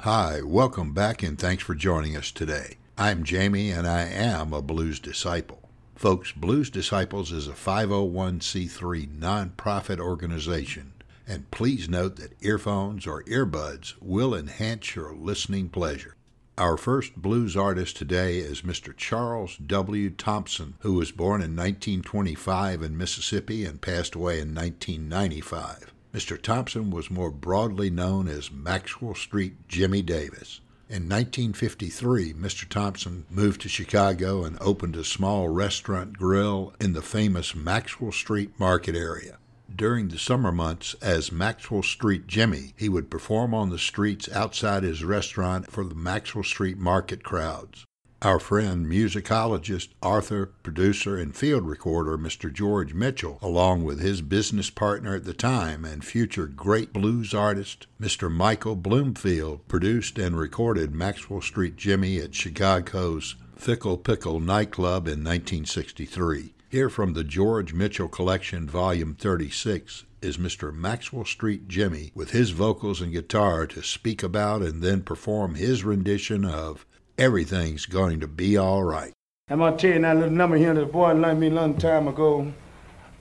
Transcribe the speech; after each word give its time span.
Hi, 0.00 0.40
welcome 0.42 0.92
back 0.92 1.22
and 1.22 1.38
thanks 1.38 1.64
for 1.64 1.74
joining 1.74 2.16
us 2.16 2.30
today. 2.30 2.76
I'm 2.98 3.24
Jamie 3.24 3.70
and 3.70 3.88
I 3.88 4.02
am 4.02 4.52
a 4.52 4.60
Blues 4.60 5.00
Disciple. 5.00 5.68
Folks, 5.96 6.30
Blues 6.32 6.68
Disciples 6.70 7.32
is 7.32 7.48
a 7.48 7.52
501c3 7.52 9.18
nonprofit 9.18 9.98
organization, 9.98 10.92
and 11.26 11.50
please 11.50 11.88
note 11.88 12.16
that 12.16 12.36
earphones 12.40 13.06
or 13.06 13.24
earbuds 13.24 13.94
will 14.00 14.34
enhance 14.34 14.94
your 14.94 15.14
listening 15.14 15.70
pleasure. 15.70 16.14
Our 16.58 16.76
first 16.76 17.16
blues 17.16 17.56
artist 17.56 17.96
today 17.96 18.38
is 18.38 18.62
Mr. 18.62 18.94
Charles 18.96 19.56
W. 19.56 20.10
Thompson, 20.10 20.74
who 20.80 20.92
was 20.92 21.10
born 21.10 21.40
in 21.40 21.56
1925 21.56 22.82
in 22.82 22.98
Mississippi 22.98 23.64
and 23.64 23.80
passed 23.80 24.14
away 24.14 24.40
in 24.40 24.54
1995. 24.54 25.92
Mr. 26.14 26.40
Thompson 26.40 26.90
was 26.90 27.10
more 27.10 27.30
broadly 27.30 27.90
known 27.90 28.28
as 28.28 28.50
Maxwell 28.50 29.14
Street 29.14 29.68
Jimmy 29.68 30.02
Davis. 30.02 30.60
In 30.88 31.08
1953, 31.08 32.34
Mr. 32.34 32.68
Thompson 32.68 33.26
moved 33.28 33.62
to 33.62 33.68
Chicago 33.68 34.44
and 34.44 34.56
opened 34.60 34.94
a 34.94 35.02
small 35.02 35.48
restaurant 35.48 36.16
grill 36.16 36.74
in 36.80 36.92
the 36.92 37.02
famous 37.02 37.56
Maxwell 37.56 38.12
Street 38.12 38.52
market 38.58 38.94
area. 38.94 39.38
During 39.74 40.08
the 40.08 40.18
summer 40.18 40.52
months, 40.52 40.94
as 41.02 41.32
Maxwell 41.32 41.82
Street 41.82 42.28
Jimmy, 42.28 42.72
he 42.76 42.88
would 42.88 43.10
perform 43.10 43.52
on 43.52 43.70
the 43.70 43.78
streets 43.78 44.28
outside 44.30 44.84
his 44.84 45.02
restaurant 45.02 45.72
for 45.72 45.84
the 45.84 45.94
Maxwell 45.94 46.44
Street 46.44 46.78
market 46.78 47.24
crowds. 47.24 47.85
Our 48.26 48.40
friend, 48.40 48.88
musicologist, 48.88 49.90
author, 50.02 50.46
producer, 50.64 51.16
and 51.16 51.32
field 51.32 51.64
recorder 51.64 52.18
Mr. 52.18 52.52
George 52.52 52.92
Mitchell, 52.92 53.38
along 53.40 53.84
with 53.84 54.00
his 54.00 54.20
business 54.20 54.68
partner 54.68 55.14
at 55.14 55.22
the 55.22 55.32
time 55.32 55.84
and 55.84 56.04
future 56.04 56.48
great 56.48 56.92
blues 56.92 57.32
artist 57.32 57.86
Mr. 58.00 58.28
Michael 58.28 58.74
Bloomfield, 58.74 59.68
produced 59.68 60.18
and 60.18 60.36
recorded 60.36 60.92
Maxwell 60.92 61.40
Street 61.40 61.76
Jimmy 61.76 62.18
at 62.18 62.34
Chicago's 62.34 63.36
Fickle 63.54 63.96
Pickle 63.96 64.40
nightclub 64.40 65.06
in 65.06 65.22
1963. 65.22 66.52
Here 66.68 66.90
from 66.90 67.12
the 67.12 67.22
George 67.22 67.74
Mitchell 67.74 68.08
Collection, 68.08 68.68
Volume 68.68 69.14
36, 69.14 70.04
is 70.20 70.36
Mr. 70.36 70.74
Maxwell 70.74 71.24
Street 71.24 71.68
Jimmy 71.68 72.10
with 72.12 72.32
his 72.32 72.50
vocals 72.50 73.00
and 73.00 73.12
guitar 73.12 73.68
to 73.68 73.84
speak 73.84 74.24
about 74.24 74.62
and 74.62 74.82
then 74.82 75.02
perform 75.02 75.54
his 75.54 75.84
rendition 75.84 76.44
of 76.44 76.84
everything's 77.18 77.86
going 77.86 78.20
to 78.20 78.26
be 78.26 78.56
all 78.56 78.84
right. 78.84 79.12
I'm 79.48 79.58
gonna 79.60 79.76
tell 79.76 79.92
you 79.92 80.00
that 80.00 80.16
little 80.16 80.30
number 80.30 80.56
here 80.56 80.74
that 80.74 80.80
the 80.80 80.86
boy 80.86 81.12
learned 81.12 81.40
me 81.40 81.46
a 81.48 81.50
long 81.50 81.76
time 81.76 82.08
ago. 82.08 82.52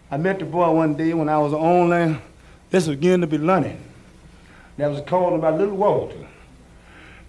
I 0.09 0.17
met 0.17 0.39
the 0.39 0.45
boy 0.45 0.71
one 0.71 0.95
day 0.95 1.13
when 1.13 1.29
I 1.29 1.37
was 1.37 1.53
only, 1.53 2.17
this 2.69 2.87
was 2.87 2.95
beginning 2.95 3.21
to 3.21 3.27
be 3.27 3.37
learning. 3.37 3.79
That 4.77 4.89
was 4.89 5.01
called 5.01 5.33
about 5.33 5.57
Little 5.57 5.77
Walter. 5.77 6.27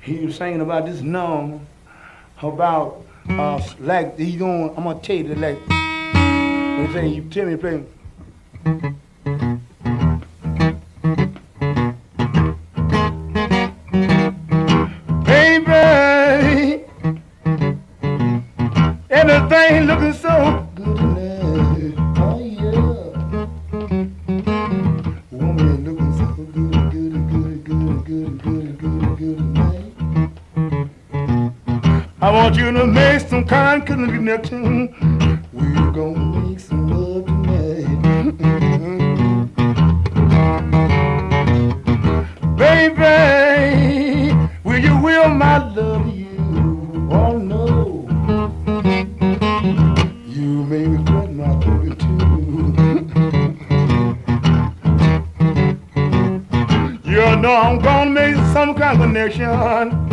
He 0.00 0.24
was 0.24 0.36
singing 0.36 0.60
about 0.60 0.86
this 0.86 1.00
song 1.00 1.66
about 2.42 3.04
uh, 3.28 3.62
like 3.80 4.18
he 4.18 4.36
going. 4.36 4.70
I'm 4.76 4.84
gonna 4.84 5.00
tell 5.00 5.16
you 5.16 5.34
like 5.34 5.58
when 5.68 6.86
he 6.86 6.92
say 6.92 7.08
you 7.08 7.22
tell 7.28 7.46
me 7.46 7.56
to 7.56 7.58
play. 7.58 8.96
So 20.16 20.66
good 20.74 20.96
tonight. 20.96 21.94
Oh 22.18 22.38
yeah. 22.40 23.06
Woman 25.30 25.84
looking 25.84 26.12
so 26.16 26.26
good, 26.34 26.52
good, 26.54 27.12
good, 27.28 27.64
good, 27.64 28.04
good, 28.04 28.42
good, 28.42 28.78
good, 28.78 29.18
good 29.18 29.36
tonight. 29.36 29.92
I 32.22 32.30
want 32.30 32.56
you 32.56 32.72
to 32.72 32.86
make 32.86 33.20
some 33.28 33.44
kind 33.44 33.86
connection. 33.86 35.15
Kind 59.30 60.05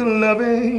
of 0.00 0.06
loving. 0.08 0.75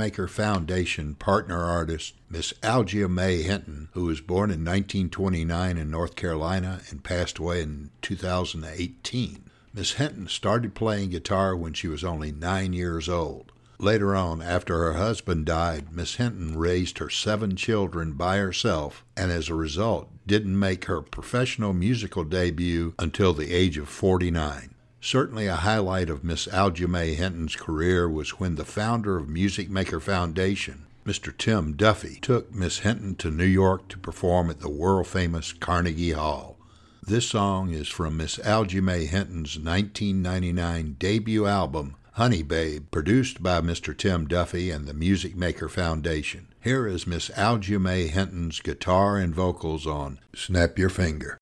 Music 0.00 0.14
Maker 0.14 0.28
Foundation 0.28 1.14
partner 1.14 1.62
artist, 1.62 2.14
Miss 2.30 2.54
Algia 2.62 3.06
Mae 3.06 3.42
Hinton, 3.42 3.90
who 3.92 4.06
was 4.06 4.22
born 4.22 4.48
in 4.50 4.64
1929 4.64 5.76
in 5.76 5.90
North 5.90 6.16
Carolina 6.16 6.80
and 6.88 7.04
passed 7.04 7.36
away 7.36 7.60
in 7.60 7.90
2018. 8.00 9.44
Miss 9.74 9.92
Hinton 9.92 10.26
started 10.26 10.74
playing 10.74 11.10
guitar 11.10 11.54
when 11.54 11.74
she 11.74 11.86
was 11.86 12.02
only 12.02 12.32
nine 12.32 12.72
years 12.72 13.10
old. 13.10 13.52
Later 13.78 14.16
on, 14.16 14.40
after 14.40 14.78
her 14.78 14.94
husband 14.94 15.44
died, 15.44 15.92
Miss 15.92 16.14
Hinton 16.14 16.56
raised 16.56 16.96
her 16.96 17.10
seven 17.10 17.54
children 17.54 18.14
by 18.14 18.38
herself 18.38 19.04
and 19.18 19.30
as 19.30 19.50
a 19.50 19.54
result 19.54 20.08
didn't 20.26 20.58
make 20.58 20.86
her 20.86 21.02
professional 21.02 21.74
musical 21.74 22.24
debut 22.24 22.94
until 22.98 23.34
the 23.34 23.52
age 23.52 23.76
of 23.76 23.90
49. 23.90 24.69
Certainly 25.02 25.46
a 25.46 25.56
highlight 25.56 26.10
of 26.10 26.22
Miss 26.22 26.46
Algia 26.46 26.86
Mae 26.86 27.14
Hinton's 27.14 27.56
career 27.56 28.08
was 28.08 28.38
when 28.38 28.56
the 28.56 28.66
founder 28.66 29.16
of 29.16 29.30
Music 29.30 29.70
Maker 29.70 29.98
Foundation, 29.98 30.84
Mr. 31.06 31.36
Tim 31.36 31.72
Duffy 31.72 32.18
took 32.20 32.54
Miss 32.54 32.80
Hinton 32.80 33.16
to 33.16 33.30
New 33.30 33.46
York 33.46 33.88
to 33.88 33.98
perform 33.98 34.50
at 34.50 34.60
the 34.60 34.68
world 34.68 35.06
famous 35.06 35.54
Carnegie 35.54 36.12
Hall. 36.12 36.58
This 37.02 37.26
song 37.26 37.72
is 37.72 37.88
from 37.88 38.18
Miss 38.18 38.38
Algia 38.40 38.82
Mae 38.82 39.06
Hinton's 39.06 39.58
1999 39.58 40.96
debut 40.98 41.46
album, 41.46 41.96
Honey 42.12 42.42
Babe, 42.42 42.84
produced 42.90 43.42
by 43.42 43.62
Mr. 43.62 43.96
Tim 43.96 44.28
Duffy 44.28 44.70
and 44.70 44.86
the 44.86 44.92
Music 44.92 45.34
Maker 45.34 45.70
Foundation. 45.70 46.48
Here 46.60 46.86
is 46.86 47.06
Miss 47.06 47.30
Algia 47.30 47.80
Mae 47.80 48.06
Hinton's 48.08 48.60
guitar 48.60 49.16
and 49.16 49.34
vocals 49.34 49.86
on 49.86 50.18
Snap 50.34 50.78
Your 50.78 50.90
Finger. 50.90 51.38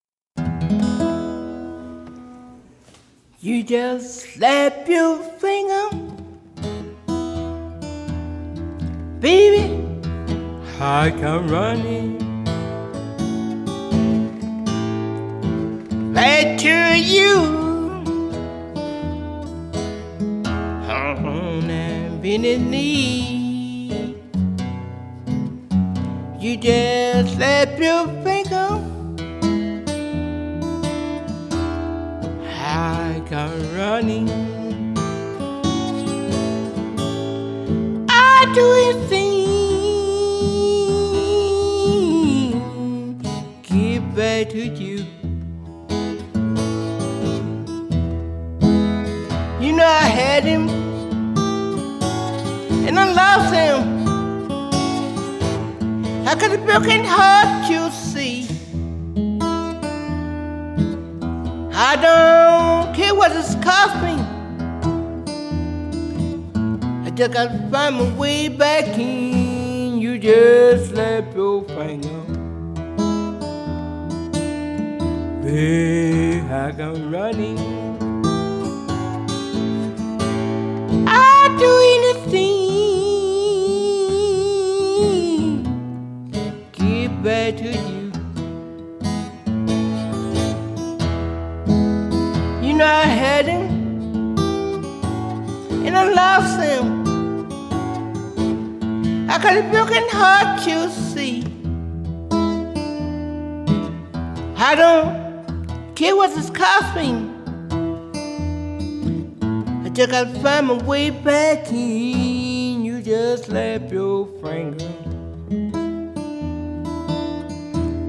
You 3.40 3.62
just 3.62 4.34
slap 4.34 4.88
your 4.88 5.22
finger, 5.38 5.90
baby. 9.20 9.80
I 10.80 11.12
come 11.20 11.46
running 11.46 12.18
right 16.12 16.58
to 16.58 16.98
you. 16.98 17.36
On 20.88 21.70
a 21.70 22.18
bended 22.20 22.60
knee, 22.60 24.16
you 26.40 26.56
just 26.56 27.36
slap 27.36 27.78
your 27.78 28.08
finger. 28.24 28.37
Running. 33.98 34.28
I 38.08 38.46
do 38.54 38.64
anything, 38.88 39.48
get 43.62 44.00
back 44.14 44.50
to 44.50 44.58
you. 44.58 44.98
You 49.60 49.72
know 49.72 49.84
I 49.84 50.08
had 50.20 50.44
him, 50.44 50.68
and 52.86 53.00
I 53.00 53.04
lost 53.20 53.52
him. 53.52 53.78
I 56.24 56.34
got 56.36 56.52
a 56.52 56.58
broken 56.58 57.04
heart, 57.04 57.68
you 57.68 57.90
I 61.80 61.94
don't 61.94 62.92
care 62.92 63.14
what 63.14 63.30
it's 63.30 63.54
cost 63.64 63.94
me. 64.02 64.18
I 67.06 67.10
just 67.10 67.32
gotta 67.32 67.68
find 67.70 67.94
my 67.94 68.12
way 68.18 68.48
back 68.48 68.98
in. 68.98 70.00
You 70.00 70.18
just 70.18 70.90
slap 70.90 71.32
your 71.36 71.62
finger. 71.68 72.24
Hey, 75.44 76.40
I 76.40 76.72
come 76.72 77.12
running. 77.12 77.58
I 81.06 81.56
do 81.60 81.70
anything. 81.94 82.58
Get 86.72 87.22
back 87.22 87.56
to 87.58 87.87
and 95.98 96.10
I 96.10 96.12
lost 96.14 96.60
him. 96.60 96.86
I 99.30 99.38
got 99.38 99.56
a 99.56 99.62
broken 99.70 100.04
heart, 100.10 100.66
you 100.66 100.88
see. 100.90 101.44
I 104.56 104.74
don't 104.74 105.94
care 105.94 106.16
what 106.16 106.30
is 106.30 106.50
cost. 106.50 106.96
I 109.84 109.88
just 109.92 110.10
gotta 110.10 110.40
find 110.40 110.66
my 110.68 110.74
way 110.84 111.10
back 111.10 111.70
in. 111.72 112.84
You 112.84 113.02
just 113.02 113.44
slap 113.46 113.90
your 113.92 114.26
finger. 114.42 114.92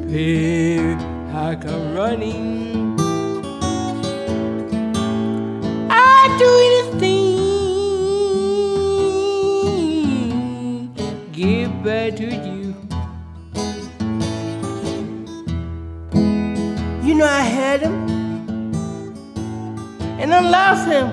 Here 0.09 0.97
I 1.33 1.55
come 1.55 1.93
running. 1.95 2.97
I 5.91 6.35
do 6.39 6.49
anything, 6.67 7.18
give 11.39 11.83
back 11.85 12.17
to 12.17 12.25
you. 12.25 12.75
You 17.01 17.15
know 17.15 17.25
I 17.25 17.43
had 17.57 17.79
him, 17.79 18.09
and 20.19 20.33
I 20.33 20.41
lost 20.41 20.85
him. 20.89 21.07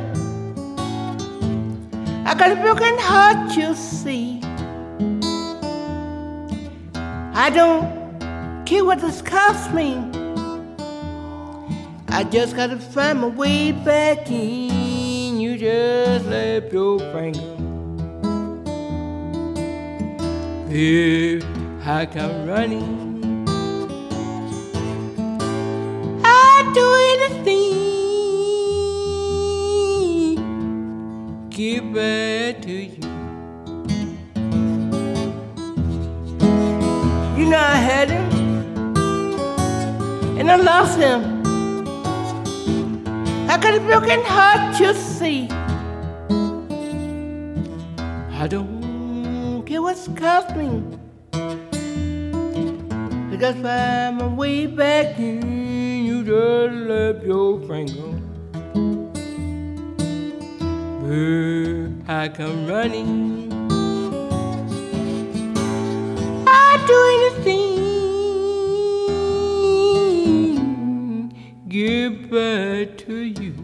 I 2.26 2.34
got 2.34 2.50
a 2.50 2.56
broken 2.56 2.98
heart, 2.98 3.56
you 3.56 3.72
see. 3.76 4.40
I 7.44 7.48
don't 7.54 7.86
care 8.66 8.84
what 8.84 9.00
this 9.00 9.22
cost 9.22 9.72
me. 9.72 9.94
I 12.08 12.24
just 12.24 12.56
gotta 12.56 12.78
find 12.78 13.20
my 13.20 13.28
way 13.28 13.70
back 13.70 14.28
in. 14.28 15.38
You 15.38 15.56
just 15.56 16.24
slap 16.24 16.72
your 16.72 16.98
finger. 17.12 17.55
Here 20.68 21.40
I 21.84 22.06
come 22.06 22.46
running. 22.46 23.46
I 26.24 26.72
do 26.74 26.94
anything. 27.14 27.76
Give 31.50 31.84
back 31.94 32.62
to 32.62 32.72
you. 32.72 33.00
You 37.38 37.44
know 37.48 37.58
I 37.58 37.76
had 37.76 38.10
him, 38.10 38.26
and 40.36 40.50
I 40.50 40.56
lost 40.56 40.98
him. 40.98 41.42
I 43.48 43.56
got 43.56 43.74
a 43.74 43.80
broken 43.80 44.20
heart, 44.24 44.80
you 44.80 44.92
see. 44.94 45.48
I 48.38 48.48
don't 48.48 48.75
care 49.66 49.82
what's 49.82 50.06
cost 50.08 50.54
me. 50.54 50.82
I 51.32 51.56
just 53.36 53.58
find 53.58 54.18
my 54.18 54.28
way 54.28 54.66
back 54.66 55.18
in. 55.18 56.06
You 56.06 56.22
just 56.22 56.76
left 56.86 57.24
your 57.26 57.58
finger. 57.66 58.20
Here 61.04 61.92
I 62.06 62.28
come 62.28 62.68
running. 62.68 63.50
I 66.46 66.78
do 66.86 66.96
anything, 67.16 67.74
give 71.68 72.30
back 72.30 72.96
to 72.98 73.14
you. 73.14 73.54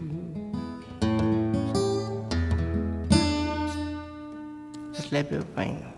Slap 4.91 5.31
your 5.31 5.43
finger. 5.55 5.92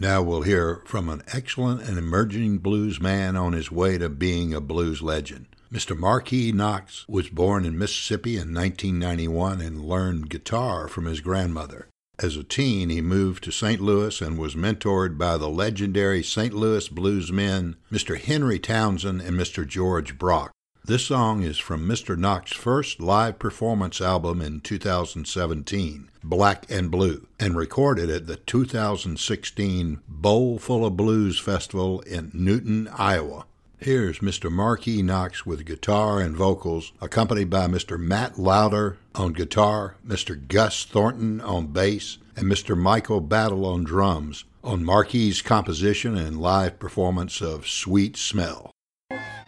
Now 0.00 0.22
we'll 0.22 0.42
hear 0.42 0.80
from 0.86 1.10
an 1.10 1.22
excellent 1.30 1.82
and 1.82 1.98
emerging 1.98 2.60
blues 2.60 2.98
man 3.02 3.36
on 3.36 3.52
his 3.52 3.70
way 3.70 3.98
to 3.98 4.08
being 4.08 4.54
a 4.54 4.60
blues 4.60 5.02
legend. 5.02 5.44
Mr. 5.70 5.94
Marquis 5.94 6.52
Knox 6.52 7.04
was 7.06 7.28
born 7.28 7.66
in 7.66 7.76
Mississippi 7.76 8.36
in 8.36 8.54
1991 8.54 9.60
and 9.60 9.84
learned 9.84 10.30
guitar 10.30 10.88
from 10.88 11.04
his 11.04 11.20
grandmother. 11.20 11.86
As 12.18 12.34
a 12.34 12.42
teen, 12.42 12.88
he 12.88 13.02
moved 13.02 13.44
to 13.44 13.52
St. 13.52 13.78
Louis 13.78 14.22
and 14.22 14.38
was 14.38 14.54
mentored 14.54 15.18
by 15.18 15.36
the 15.36 15.50
legendary 15.50 16.22
St. 16.22 16.54
Louis 16.54 16.88
blues 16.88 17.30
men 17.30 17.76
Mr. 17.92 18.18
Henry 18.18 18.58
Townsend 18.58 19.20
and 19.20 19.38
Mr. 19.38 19.68
George 19.68 20.16
Brock. 20.16 20.50
This 20.82 21.04
song 21.04 21.42
is 21.42 21.58
from 21.58 21.86
Mr. 21.86 22.16
Knox's 22.16 22.56
first 22.56 23.00
live 23.00 23.38
performance 23.38 24.00
album 24.00 24.40
in 24.40 24.60
2017, 24.60 26.08
Black 26.24 26.64
and 26.70 26.90
Blue, 26.90 27.26
and 27.38 27.54
recorded 27.54 28.08
at 28.08 28.26
the 28.26 28.36
2016 28.36 30.00
Bowl 30.08 30.58
Full 30.58 30.86
of 30.86 30.96
Blues 30.96 31.38
Festival 31.38 32.00
in 32.00 32.30
Newton, 32.32 32.88
Iowa. 32.96 33.44
Here's 33.78 34.20
Mr. 34.20 34.50
Marquis 34.50 35.02
Knox 35.02 35.44
with 35.44 35.66
guitar 35.66 36.18
and 36.18 36.34
vocals, 36.34 36.92
accompanied 37.00 37.50
by 37.50 37.66
Mr. 37.66 38.00
Matt 38.00 38.38
Lauder 38.38 38.96
on 39.14 39.34
guitar, 39.34 39.96
Mr. 40.04 40.48
Gus 40.48 40.84
Thornton 40.84 41.42
on 41.42 41.68
bass, 41.68 42.16
and 42.34 42.46
Mr. 42.46 42.76
Michael 42.76 43.20
Battle 43.20 43.66
on 43.66 43.84
drums, 43.84 44.44
on 44.64 44.82
Marquis' 44.82 45.42
composition 45.44 46.16
and 46.16 46.40
live 46.40 46.78
performance 46.78 47.42
of 47.42 47.68
Sweet 47.68 48.16
Smell. 48.16 48.72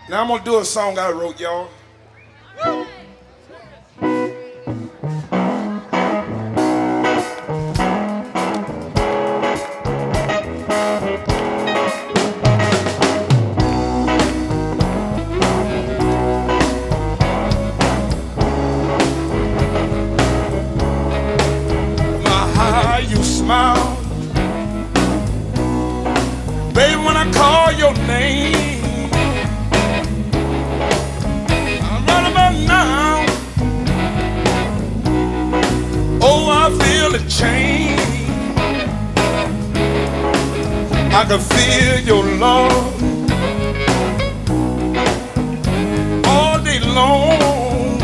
Now 0.08 0.22
I'm 0.22 0.28
gonna 0.28 0.44
do 0.44 0.58
a 0.58 0.64
song 0.64 0.98
I 0.98 1.10
wrote, 1.10 1.38
y'all. 1.38 1.68
can 41.32 41.40
feel 41.40 41.98
your 42.00 42.24
love 42.36 43.02
all 46.26 46.62
day 46.62 46.78
long. 46.80 47.98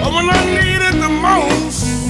But 0.00 0.10
when 0.14 0.30
I 0.30 0.40
need 0.56 0.82
it 0.88 0.96
the 1.06 1.12
most, 1.28 2.08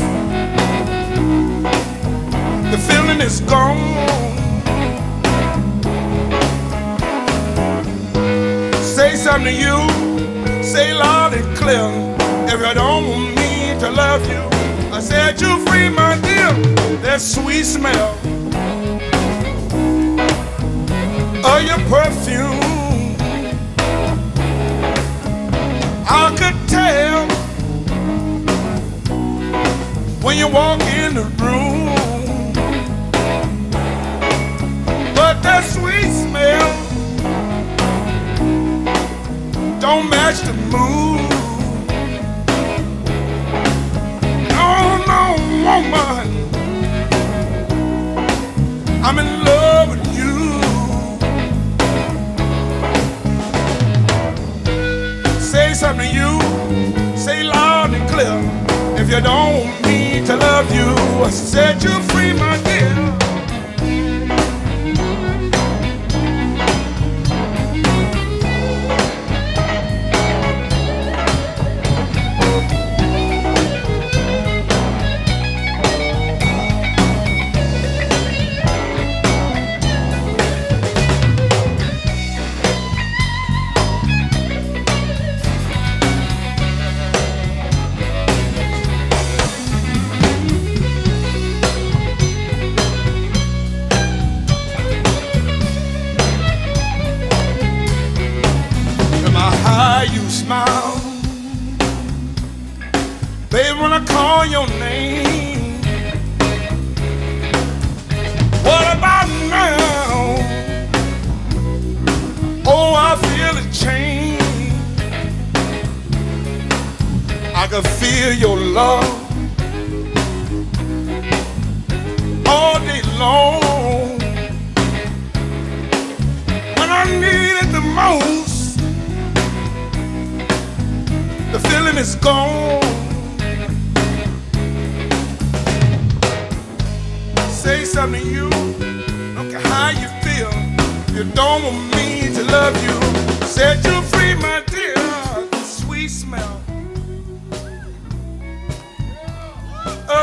the 2.70 2.78
feeling 2.86 3.20
is 3.20 3.40
gone. 3.40 3.82
Say 8.80 9.16
something 9.16 9.44
to 9.44 9.60
you, 9.64 10.62
say 10.62 10.94
loud 10.94 11.34
and 11.34 11.56
clear. 11.56 11.90
If 12.46 12.60
you 12.60 12.74
don't 12.74 13.08
want 13.08 13.34
me 13.34 13.76
to 13.80 13.90
love 13.90 14.24
you, 14.30 14.42
I 14.92 15.00
said 15.00 15.40
you 15.40 15.58
free, 15.66 15.88
my 15.88 16.14
dear. 16.20 16.52
That 17.02 17.20
sweet 17.20 17.64
smell 17.64 18.41
of 21.44 21.62
your 21.64 21.78
perfume. 21.88 22.60
I 26.08 26.34
could 26.38 26.68
tell 26.68 27.26
when 30.22 30.36
you 30.38 30.48
walk 30.48 30.80
in 30.82 31.14
the 31.14 31.31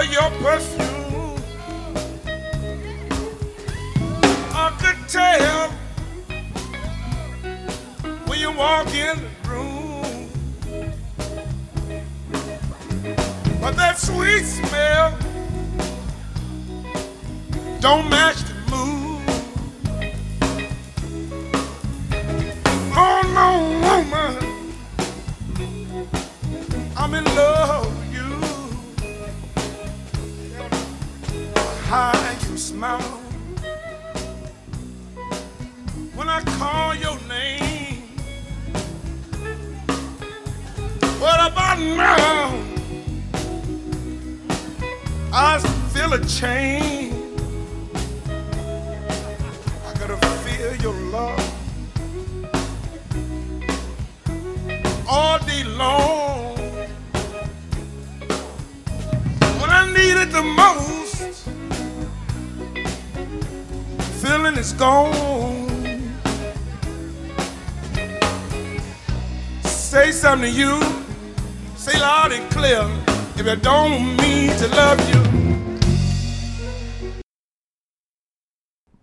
your 0.03 0.29
perfume. 0.41 1.43
I 4.53 4.71
could 4.79 5.09
tell 5.09 5.69
when 8.25 8.39
you 8.39 8.51
walk 8.51 8.87
in 8.93 9.17
the 9.17 9.49
room. 9.49 10.29
But 13.59 13.75
that 13.75 13.97
sweet 13.97 14.43
smell 14.45 15.17
don't 17.81 18.09
match 18.09 18.48
smile 32.79 33.19
when 36.15 36.29
I 36.29 36.39
call 36.59 36.95
your 36.95 37.17
name. 37.27 38.03
What 41.19 41.39
about 41.51 41.77
now? 41.77 42.57
I 45.33 45.59
feel 45.91 46.13
a 46.13 46.23
change. 46.25 46.98
Is 64.59 64.73
gone. 64.73 66.13
Say 69.63 70.11
something 70.11 70.51
to 70.51 70.57
you, 70.57 70.81
say 71.77 71.97
loud 71.97 72.33
and 72.33 72.51
clear. 72.51 72.81
If 73.37 73.47
I 73.47 73.55
don't 73.55 74.17
mean 74.17 74.49
to 74.57 74.67
love 74.67 74.99
you. 75.13 75.21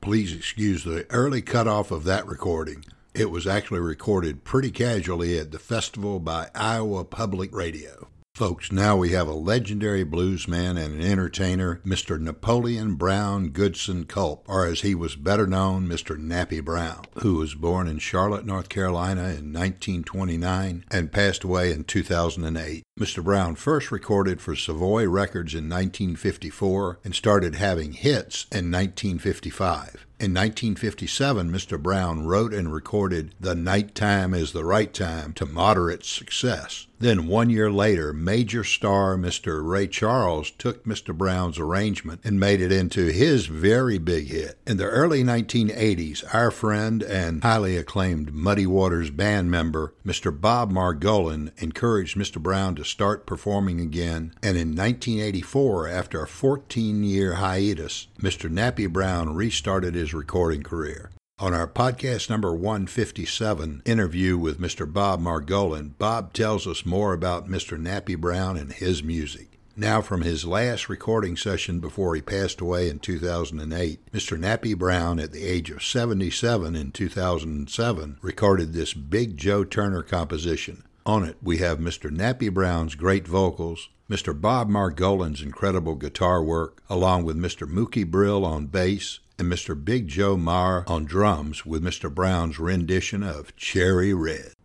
Please 0.03 0.35
excuse 0.35 0.85
the 0.85 1.07
early 1.09 1.41
cutoff 1.41 1.91
of 1.91 2.05
that 2.05 2.27
recording. 2.27 2.85
It 3.15 3.31
was 3.31 3.47
actually 3.47 3.81
recorded 3.81 4.45
pretty 4.45 4.71
casually 4.71 5.39
at 5.39 5.53
the 5.53 5.59
festival 5.59 6.21
by 6.21 6.51
Iowa 6.55 7.05
Public 7.05 7.55
Radio. 7.55 8.09
Folks, 8.37 8.71
now 8.71 8.99
we 8.99 9.13
have 9.13 9.29
a 9.29 9.33
legendary 9.33 10.05
bluesman 10.05 10.77
and 10.77 10.95
an 10.95 11.01
entertainer, 11.01 11.81
Mr. 11.87 12.21
Napoleon 12.21 12.97
Brown 12.97 13.49
Goodson 13.49 14.05
Culp, 14.05 14.45
or 14.47 14.67
as 14.67 14.83
he 14.83 14.95
was 14.95 15.17
better 15.17 15.47
known, 15.47 15.89
Mr. 15.89 16.19
Nappy 16.19 16.63
Brown, 16.63 17.07
who 17.23 17.37
was 17.37 17.55
born 17.55 17.89
in 17.89 17.99
Charlotte, 17.99 18.45
North 18.45 18.69
Carolina 18.69 19.23
in 19.23 19.55
1929 19.55 20.85
and 20.91 21.13
passed 21.13 21.45
away 21.45 21.73
in 21.73 21.85
2008. 21.85 22.83
Mr. 23.01 23.25
Brown 23.25 23.55
first 23.55 23.91
recorded 23.91 24.43
for 24.43 24.55
Savoy 24.55 25.09
Records 25.09 25.55
in 25.55 25.71
1954 25.71 26.99
and 27.05 27.15
started 27.15 27.55
having 27.55 27.93
hits 27.93 28.45
in 28.53 28.71
1955. 28.71 30.07
In 30.19 30.33
1957, 30.33 31.51
Mr. 31.51 31.83
Brown 31.83 32.27
wrote 32.27 32.55
and 32.55 32.73
recorded 32.73 33.35
The 33.39 33.55
Night 33.55 33.95
Time 33.95 34.33
is 34.33 34.53
the 34.53 34.65
Right 34.65 34.93
Time 34.93 35.35
to 35.35 35.45
moderate 35.45 36.07
success. 36.07 36.87
Then, 36.99 37.27
one 37.27 37.51
year 37.51 37.71
later, 37.71 38.15
major 38.15 38.65
star 38.65 39.17
Mr. 39.17 39.63
Ray 39.63 39.87
Charles 39.87 40.51
took 40.53 40.85
Mr. 40.85 41.17
Brown's 41.17 41.59
arrangement 41.59 42.23
and 42.25 42.41
made 42.41 42.63
it 42.63 42.73
into 42.73 43.13
his 43.13 43.47
very 43.47 43.99
big 43.99 44.29
hit. 44.29 44.59
In 44.67 44.79
the 44.79 44.85
early 44.85 45.23
1980s, 45.23 46.25
our 46.35 46.51
friend 46.51 47.03
and 47.03 47.43
highly 47.43 47.77
acclaimed 47.77 48.33
Muddy 48.33 48.67
Waters 48.67 49.11
band 49.11 49.51
member, 49.51 49.93
Mr. 50.07 50.39
Bob 50.39 50.73
Margolin, 50.73 51.53
encouraged 51.59 52.17
Mr. 52.17 52.43
Brown 52.43 52.75
to 52.77 52.85
start 52.85 53.27
performing 53.27 53.79
again, 53.79 54.33
and 54.43 54.57
in 54.57 54.69
1984, 54.69 55.89
after 55.89 56.23
a 56.23 56.27
14 56.27 57.05
year 57.05 57.35
hiatus, 57.35 58.07
Mr. 58.19 58.51
Nappy 58.51 58.91
Brown 58.91 59.35
restarted 59.35 59.95
his 59.95 60.15
recording 60.15 60.63
career. 60.63 61.11
On 61.39 61.53
our 61.53 61.69
podcast 61.69 62.31
number 62.31 62.55
157 62.55 63.83
interview 63.85 64.39
with 64.39 64.59
Mr. 64.59 64.91
Bob 64.91 65.21
Margolin, 65.21 65.91
Bob 65.99 66.33
tells 66.33 66.67
us 66.67 66.87
more 66.87 67.13
about 67.13 67.47
Mr. 67.47 67.79
Nappy 67.79 68.19
Brown 68.19 68.57
and 68.57 68.73
his 68.73 69.03
music. 69.03 69.49
Now, 69.77 70.01
from 70.01 70.23
his 70.23 70.47
last 70.47 70.89
recording 70.89 71.37
session 71.37 71.79
before 71.79 72.15
he 72.15 72.23
passed 72.23 72.63
away 72.63 72.89
in 72.89 73.01
2008, 73.01 74.01
Mr. 74.13 74.39
Nappy 74.39 74.75
Brown, 74.75 75.21
at 75.21 75.33
the 75.33 75.45
age 75.45 75.71
of 75.71 75.85
77 75.85 76.75
in 76.75 76.91
2007, 76.91 78.17
recorded 78.23 78.73
this 78.73 78.95
Big 78.95 79.37
Joe 79.37 79.63
Turner 79.63 80.03
composition. 80.03 80.85
On 81.05 81.23
it, 81.23 81.37
we 81.43 81.59
have 81.59 81.79
Mr. 81.79 82.11
Nappy 82.11 82.51
Brown's 82.51 82.95
great 82.95 83.29
vocals, 83.29 83.91
Mr. 84.09 84.41
Bob 84.41 84.71
Margolin's 84.71 85.43
incredible 85.43 85.97
guitar 85.97 86.43
work, 86.43 86.83
along 86.89 87.25
with 87.25 87.37
Mr. 87.37 87.71
Mookie 87.71 88.11
Brill 88.11 88.43
on 88.43 88.65
bass, 88.69 89.19
and 89.39 89.53
Mr. 89.53 89.83
Big 89.83 90.09
Joe 90.09 90.37
Maher 90.37 90.85
on 90.89 91.05
drums, 91.05 91.65
with 91.65 91.83
Mr. 91.83 92.13
Brown's 92.13 92.59
rendition 92.59 93.23
of 93.23 93.55
Cherry 93.57 94.13
Red. 94.13 94.56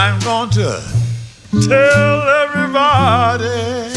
I'm 0.00 0.20
going 0.20 0.50
to 0.50 0.80
tell 1.68 2.22
everybody 2.44 3.90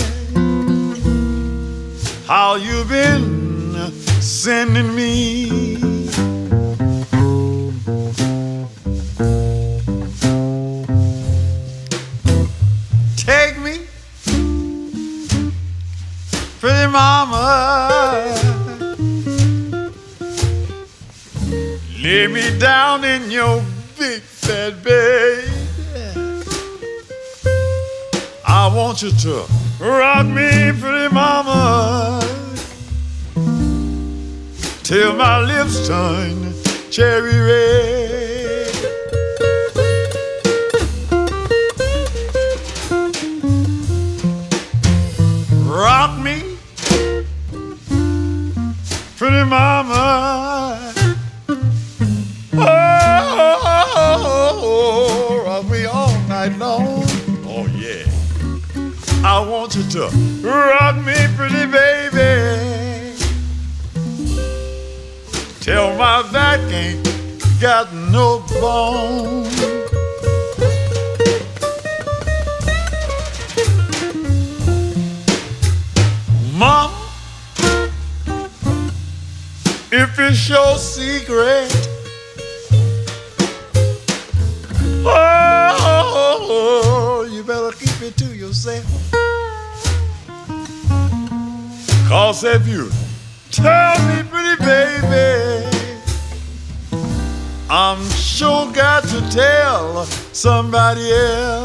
how 2.25 2.55
you've 2.55 2.89
been 2.89 3.91
sending 4.19 4.95
me. 4.95 5.77
Take 13.15 13.59
me, 13.59 13.85
pretty 16.59 16.91
mama. 16.91 18.25
Lay 22.01 22.25
me 22.25 22.57
down 22.57 23.03
in 23.05 23.29
your 23.29 23.63
big 23.99 24.23
fat 24.23 24.83
bed. 24.83 25.20
Want 28.81 29.03
you 29.03 29.11
to 29.11 29.45
rock 29.79 30.25
me, 30.25 30.71
pretty 30.79 31.13
mama, 31.13 32.19
till 34.81 35.15
my 35.15 35.39
lips 35.39 35.87
turn 35.87 36.51
cherry 36.89 37.39
red. 37.39 38.00
Ain't 66.81 67.03
got 67.59 67.93
no 67.93 68.43
bone. 68.59 69.43
Mom, 76.57 76.91
if 79.91 80.19
it's 80.19 80.49
your 80.49 80.77
secret, 80.77 81.69
oh, 85.05 86.17
you 87.31 87.43
better 87.43 87.71
keep 87.77 88.01
it 88.01 88.17
to 88.17 88.35
yourself. 88.35 88.85
Cause 92.07 92.43
if 92.43 92.67
you 92.67 92.91
tell 93.51 93.97
me, 94.07 94.23
pretty 94.29 94.55
baby, 94.63 95.60
I'm 97.73 98.03
sure 98.09 98.69
got 98.73 99.05
to 99.05 99.21
tell 99.29 100.03
somebody 100.33 101.09
else. 101.09 101.60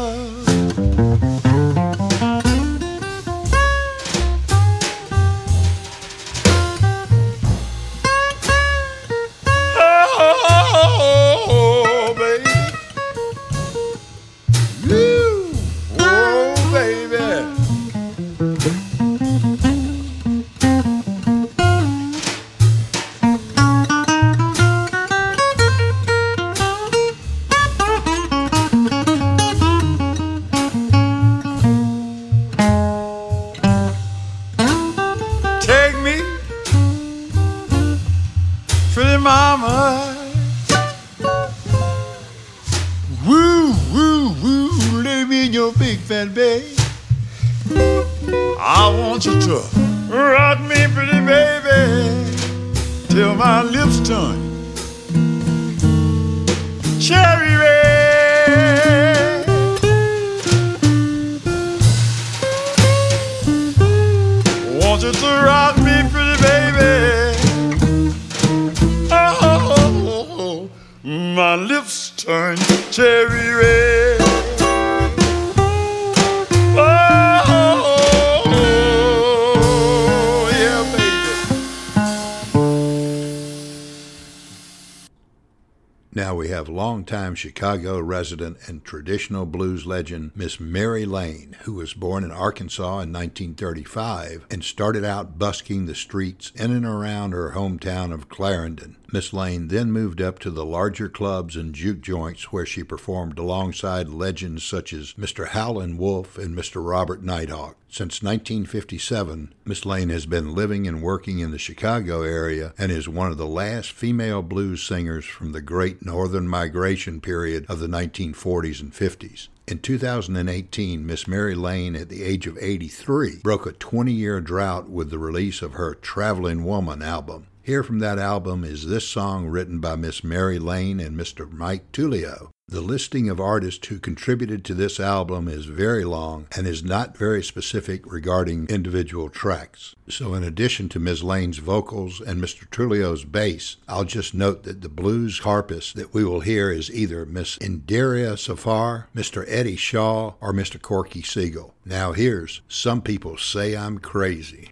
Longtime 87.07 87.35
Chicago 87.35 88.01
resident 88.01 88.57
and 88.67 88.83
traditional 88.83 89.45
blues 89.45 89.85
legend 89.85 90.29
Miss 90.35 90.59
Mary 90.59 91.05
Lane, 91.05 91.55
who 91.61 91.75
was 91.75 91.93
born 91.93 92.25
in 92.25 92.31
Arkansas 92.31 92.99
in 92.99 93.13
1935 93.13 94.45
and 94.51 94.61
started 94.61 95.05
out 95.05 95.39
busking 95.39 95.85
the 95.85 95.95
streets 95.95 96.51
in 96.53 96.71
and 96.71 96.85
around 96.85 97.31
her 97.31 97.51
hometown 97.51 98.13
of 98.13 98.27
Clarendon. 98.27 98.96
Miss 99.09 99.31
Lane 99.31 99.69
then 99.69 99.91
moved 99.91 100.21
up 100.21 100.37
to 100.39 100.51
the 100.51 100.65
larger 100.65 101.07
clubs 101.07 101.55
and 101.55 101.73
juke 101.73 102.01
joints 102.01 102.51
where 102.51 102.65
she 102.65 102.83
performed 102.83 103.39
alongside 103.39 104.09
legends 104.09 104.65
such 104.65 104.91
as 104.91 105.13
Mr. 105.13 105.47
Howlin' 105.47 105.97
Wolf 105.97 106.37
and 106.37 106.53
Mr. 106.53 106.85
Robert 106.85 107.23
Nighthawk. 107.23 107.77
Since 107.87 108.21
1957, 108.21 109.53
Miss 109.63 109.85
Lane 109.85 110.09
has 110.09 110.25
been 110.25 110.53
living 110.53 110.87
and 110.87 111.01
working 111.01 111.39
in 111.39 111.51
the 111.51 111.57
Chicago 111.57 112.21
area 112.21 112.73
and 112.77 112.91
is 112.91 113.07
one 113.07 113.31
of 113.31 113.37
the 113.37 113.47
last 113.47 113.93
female 113.93 114.41
blues 114.41 114.83
singers 114.83 115.23
from 115.23 115.53
the 115.53 115.61
great 115.61 116.05
northern 116.05 116.47
migration 116.47 117.21
period 117.21 117.65
of 117.69 117.79
the 117.79 117.87
1940s 117.87 118.81
and 118.81 118.91
50s. 118.91 119.47
In 119.67 119.79
2018, 119.79 121.05
Miss 121.05 121.27
Mary 121.27 121.55
Lane, 121.55 121.95
at 121.95 122.09
the 122.09 122.23
age 122.23 122.45
of 122.45 122.57
83, 122.57 123.39
broke 123.43 123.65
a 123.65 123.71
20 123.71 124.11
year 124.11 124.41
drought 124.41 124.89
with 124.89 125.09
the 125.09 125.19
release 125.19 125.61
of 125.61 125.73
her 125.73 125.93
Traveling 125.93 126.65
Woman 126.65 127.01
album. 127.01 127.47
Here 127.67 127.83
from 127.83 127.99
that 127.99 128.17
album 128.17 128.63
is 128.63 128.87
this 128.87 129.05
song 129.05 129.47
written 129.47 129.81
by 129.81 129.97
Miss 129.97 130.23
Mary 130.23 130.57
Lane 130.57 131.01
and 131.01 131.19
Mr. 131.19 131.51
Mike 131.51 131.91
Tullio. 131.91 132.51
The 132.65 132.79
listing 132.79 133.29
of 133.29 133.41
artists 133.41 133.85
who 133.87 133.99
contributed 133.99 134.63
to 134.63 134.73
this 134.73 135.01
album 135.01 135.49
is 135.49 135.65
very 135.65 136.05
long 136.05 136.47
and 136.55 136.65
is 136.65 136.81
not 136.81 137.17
very 137.17 137.43
specific 137.43 138.09
regarding 138.09 138.67
individual 138.67 139.27
tracks. 139.27 139.93
So, 140.07 140.33
in 140.33 140.45
addition 140.45 140.87
to 140.87 140.99
Ms. 141.01 141.23
Lane's 141.23 141.57
vocals 141.57 142.21
and 142.21 142.41
Mr. 142.41 142.69
Tullio's 142.69 143.25
bass, 143.25 143.75
I'll 143.85 144.05
just 144.05 144.33
note 144.33 144.63
that 144.63 144.79
the 144.79 144.87
blues 144.87 145.39
harpist 145.39 145.97
that 145.97 146.13
we 146.13 146.23
will 146.23 146.39
hear 146.39 146.71
is 146.71 146.89
either 146.89 147.25
Miss 147.25 147.57
Indiara 147.57 148.39
Sfair, 148.39 149.09
Mr. 149.13 149.43
Eddie 149.45 149.75
Shaw, 149.75 150.35
or 150.39 150.53
Mr. 150.53 150.81
Corky 150.81 151.21
Siegel. 151.21 151.75
Now, 151.83 152.13
here's 152.13 152.61
Some 152.69 153.01
People 153.01 153.37
Say 153.37 153.75
I'm 153.75 153.97
Crazy. 153.97 154.71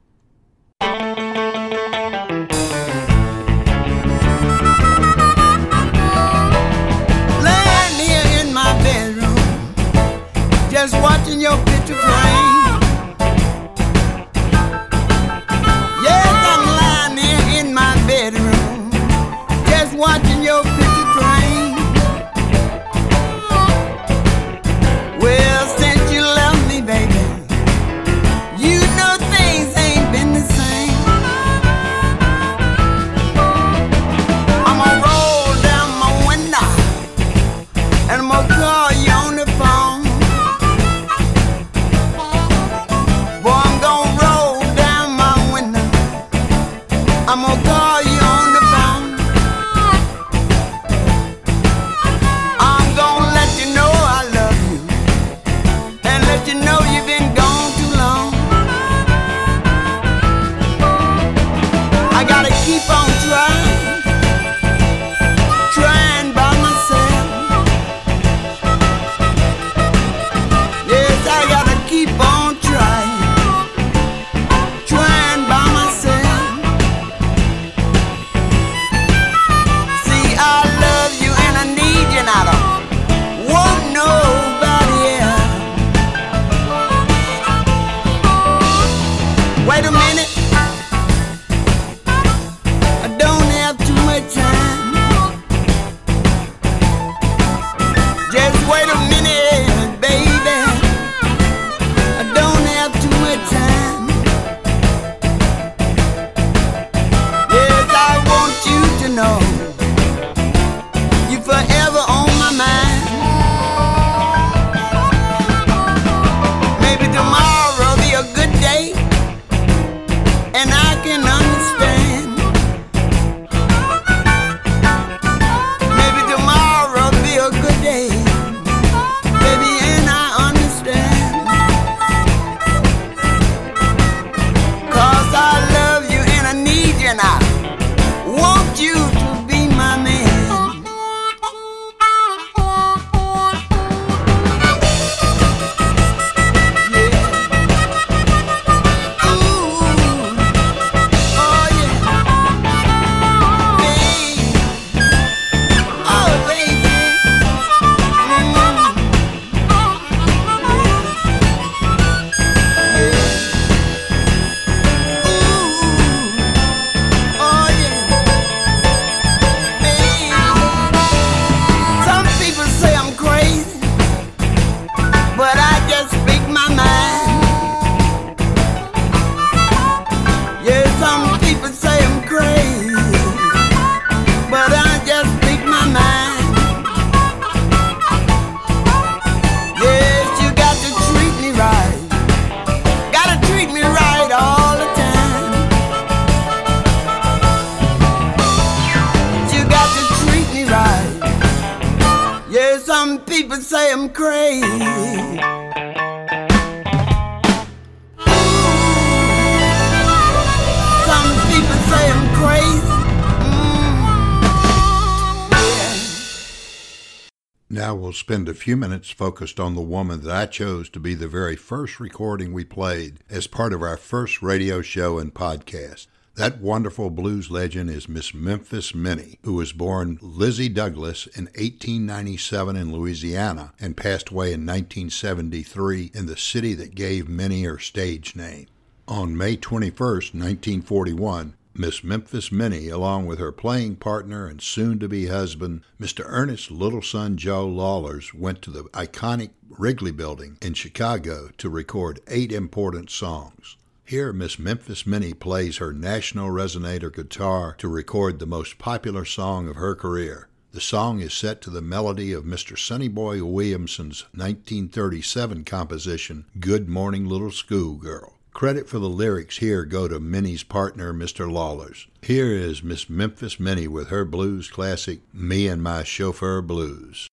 Spend 218.16 218.50
a 218.50 218.54
few 218.54 218.76
minutes 218.78 219.10
focused 219.10 219.60
on 219.60 219.76
the 219.76 219.82
woman 219.82 220.22
that 220.22 220.36
I 220.36 220.46
chose 220.46 220.90
to 220.90 221.00
be 221.00 221.14
the 221.14 221.28
very 221.28 221.56
first 221.56 222.00
recording 222.00 222.54
we 222.54 222.64
played 222.64 223.20
as 223.30 223.48
part 223.48 223.74
of 223.74 223.82
our 223.82 223.98
first 223.98 224.42
radio 224.42 224.82
show 224.82 225.20
and 225.20 225.34
podcast. 225.34 226.08
That 226.36 226.60
wonderful 226.60 227.12
blues 227.12 227.50
legend 227.50 227.90
is 227.90 228.10
Miss 228.10 228.34
Memphis 228.34 228.94
Minnie, 228.94 229.40
who 229.44 229.54
was 229.54 229.72
born 229.72 230.20
Lizzie 230.22 230.68
Douglas 230.68 231.28
in 231.28 231.46
1897 231.46 232.76
in 232.76 232.92
Louisiana 232.92 233.74
and 233.80 233.96
passed 233.96 234.30
away 234.30 234.48
in 234.48 234.66
1973 234.66 236.12
in 236.14 236.26
the 236.26 236.36
city 236.36 236.74
that 236.74 236.94
gave 236.94 237.30
Minnie 237.30 237.64
her 237.64 237.80
stage 237.80 238.36
name. 238.36 238.68
On 239.08 239.38
May 239.38 239.56
21, 239.56 239.98
1941, 239.98 241.56
Miss 241.78 242.06
Memphis 242.06 242.54
Minnie, 242.54 242.88
along 242.88 243.26
with 243.26 243.38
her 243.38 243.52
playing 243.52 243.98
partner 243.98 244.48
and 244.48 244.62
soon 244.62 244.98
to 245.00 245.10
be 245.10 245.26
husband, 245.26 245.82
Mr. 246.00 246.24
Ernest 246.26 246.72
Little 246.72 247.02
Son 247.02 247.36
Joe 247.36 247.68
Lawlars, 247.68 248.34
went 248.34 248.62
to 248.62 248.72
the 248.72 248.86
iconic 248.94 249.50
Wrigley 249.70 250.12
Building 250.12 250.58
in 250.62 250.74
Chicago 250.74 251.50
to 251.58 251.70
record 251.70 252.22
eight 252.30 252.54
important 252.54 253.10
songs. 253.10 253.76
Here, 254.06 254.32
Miss 254.32 254.58
Memphis 254.58 255.06
Minnie 255.06 255.34
plays 255.34 255.78
her 255.78 255.92
National 255.92 256.50
Resonator 256.50 257.14
guitar 257.14 257.76
to 257.80 257.90
record 257.90 258.40
the 258.40 258.46
most 258.46 258.78
popular 258.78 259.26
song 259.26 259.68
of 259.68 259.76
her 259.76 259.96
career. 259.96 260.48
The 260.72 260.80
song 260.80 261.20
is 261.20 261.34
set 261.34 261.62
to 261.64 261.70
the 261.70 261.82
melody 261.82 262.32
of 262.32 262.46
Mr. 262.46 262.78
Sonny 262.78 263.10
Boy 263.10 263.44
Williamson's 263.44 264.22
1937 264.32 265.66
composition, 265.66 266.46
Good 266.58 266.88
Morning 266.88 267.26
Little 267.26 267.52
Schoolgirl. 267.52 268.35
Credit 268.56 268.88
for 268.88 269.00
the 269.00 269.10
lyrics 269.10 269.58
here 269.58 269.84
go 269.84 270.08
to 270.08 270.18
Minnie's 270.18 270.64
partner, 270.64 271.14
Mr. 271.14 271.46
Lawlars. 271.46 272.08
Here 272.22 272.54
is 272.54 272.82
Miss 272.82 273.10
Memphis 273.10 273.60
Minnie 273.60 273.90
with 273.90 274.08
her 274.08 274.24
blues 274.24 274.70
classic, 274.70 275.20
Me 275.34 275.68
and 275.68 275.84
My 275.84 276.04
Chauffeur 276.04 276.62
Blues. 276.62 277.28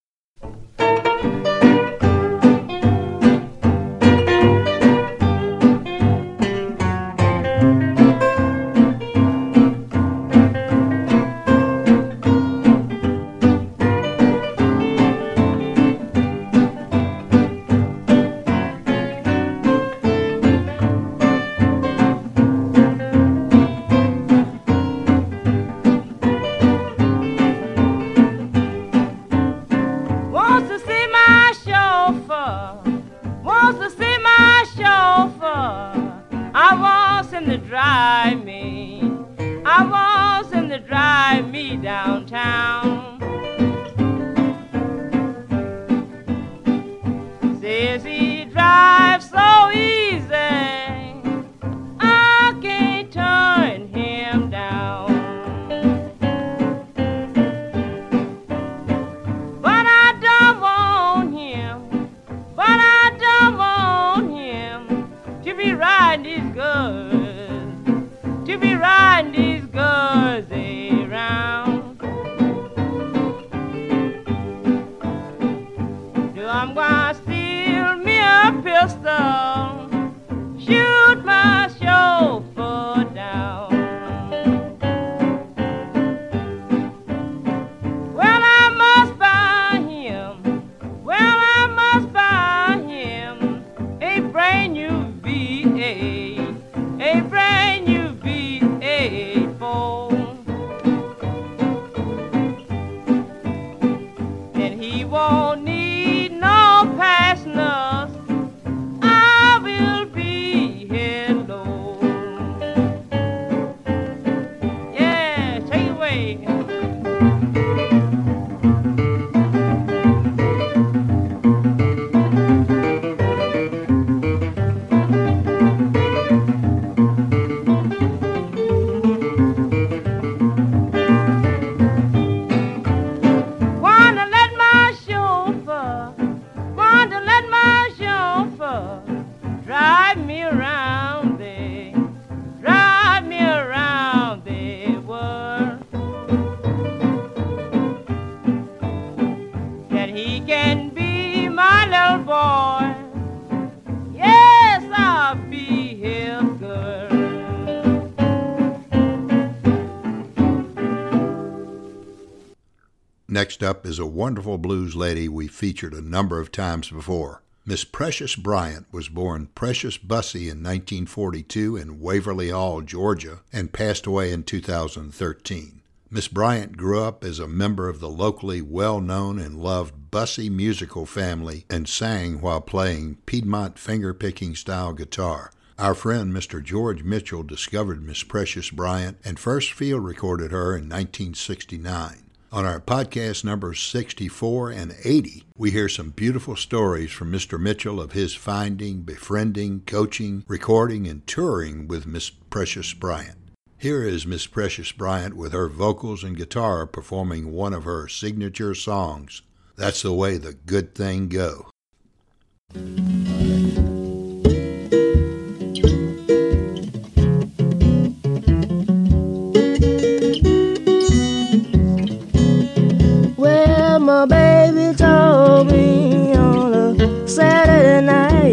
Up 163.73 163.87
is 163.87 163.99
a 163.99 164.05
wonderful 164.05 164.59
blues 164.59 164.95
lady 164.95 165.31
we 165.31 165.49
featured 165.49 165.95
a 165.95 166.03
number 166.03 166.39
of 166.39 166.53
times 166.53 166.91
before. 166.91 167.43
Miss 167.65 167.85
Precious 167.85 168.37
Bryant 168.37 168.85
was 168.93 169.09
born 169.09 169.49
Precious 169.55 169.97
Bussey 169.97 170.51
in 170.51 170.59
1942 170.63 171.77
in 171.77 171.99
Waverly 171.99 172.51
Hall, 172.51 172.83
Georgia, 172.83 173.41
and 173.51 173.73
passed 173.73 174.05
away 174.05 174.31
in 174.31 174.43
2013. 174.43 175.81
Miss 176.11 176.29
Bryant 176.29 176.77
grew 176.77 177.03
up 177.03 177.25
as 177.25 177.39
a 177.39 177.49
member 177.49 177.89
of 177.89 177.99
the 177.99 178.11
locally 178.11 178.61
well 178.61 179.01
known 179.01 179.39
and 179.39 179.57
loved 179.57 180.11
Bussey 180.11 180.51
musical 180.51 181.07
family 181.07 181.65
and 181.71 181.89
sang 181.89 182.43
while 182.43 182.61
playing 182.61 183.17
Piedmont 183.25 183.77
fingerpicking 183.77 184.55
style 184.55 184.93
guitar. 184.93 185.51
Our 185.79 185.95
friend 185.95 186.31
Mr. 186.31 186.63
George 186.63 187.03
Mitchell 187.05 187.43
discovered 187.43 188.03
Miss 188.03 188.23
Precious 188.23 188.69
Bryant 188.69 189.17
and 189.25 189.41
first 189.41 189.73
field 189.73 190.05
recorded 190.05 190.51
her 190.51 190.77
in 190.77 190.91
1969. 190.91 192.25
On 192.53 192.67
our 192.67 192.81
podcast 192.81 193.45
numbers 193.45 193.81
64 193.81 194.73
and 194.73 194.95
80, 195.05 195.45
we 195.57 195.71
hear 195.71 195.88
some 195.88 196.11
beautiful 196.11 196.55
stories 196.55 197.11
from 197.11 197.33
Mr. 197.33 197.59
Mitchell 197.59 197.99
of 197.99 198.12
his 198.12 198.35
finding, 198.35 199.01
befriending, 199.01 199.81
coaching, 199.87 200.45
recording, 200.47 201.07
and 201.09 201.27
touring 201.27 201.88
with 201.88 202.07
Miss 202.07 202.29
Precious 202.29 202.93
Bryant. 202.93 203.38
Here 203.79 204.05
is 204.05 204.27
Miss 204.27 204.47
Precious 204.47 204.93
Bryant 204.93 205.35
with 205.35 205.55
her 205.55 205.67
vocals 205.67 206.23
and 206.23 206.37
guitar 206.37 206.87
performing 206.87 207.53
one 207.53 207.73
of 207.73 207.85
her 207.85 208.07
signature 208.07 208.75
songs. 208.75 209.41
That's 209.77 210.03
the 210.03 210.12
way 210.12 210.37
the 210.37 210.53
good 210.53 210.95
thing 210.95 211.29
go. 211.29 211.71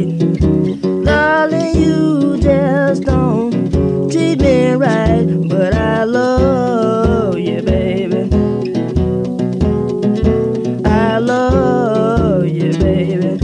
Darling, 0.05 1.75
you 1.75 2.37
just 2.39 3.03
don't 3.03 4.09
treat 4.09 4.39
me 4.39 4.71
right, 4.71 5.25
but 5.49 5.73
I 5.73 6.05
love 6.05 7.37
you, 7.37 7.61
baby. 7.61 8.29
I 10.85 11.17
love 11.17 12.47
you, 12.47 12.71
baby. 12.77 13.37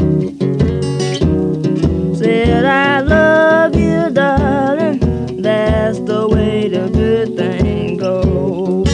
Said 2.16 2.64
I 2.64 3.02
love 3.02 3.76
you, 3.76 4.10
darling. 4.12 5.42
That's 5.42 6.00
the 6.00 6.28
way 6.30 6.70
the 6.70 6.88
good 6.90 7.36
thing 7.36 7.98
goes. 7.98 8.88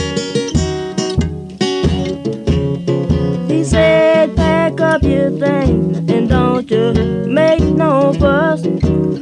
He 3.48 3.62
said, 3.62 4.34
pack 4.34 4.80
up 4.80 5.04
your 5.04 5.30
things 5.30 5.98
and 6.10 6.28
don't 6.28 6.68
you 6.68 6.92
make 8.20 9.21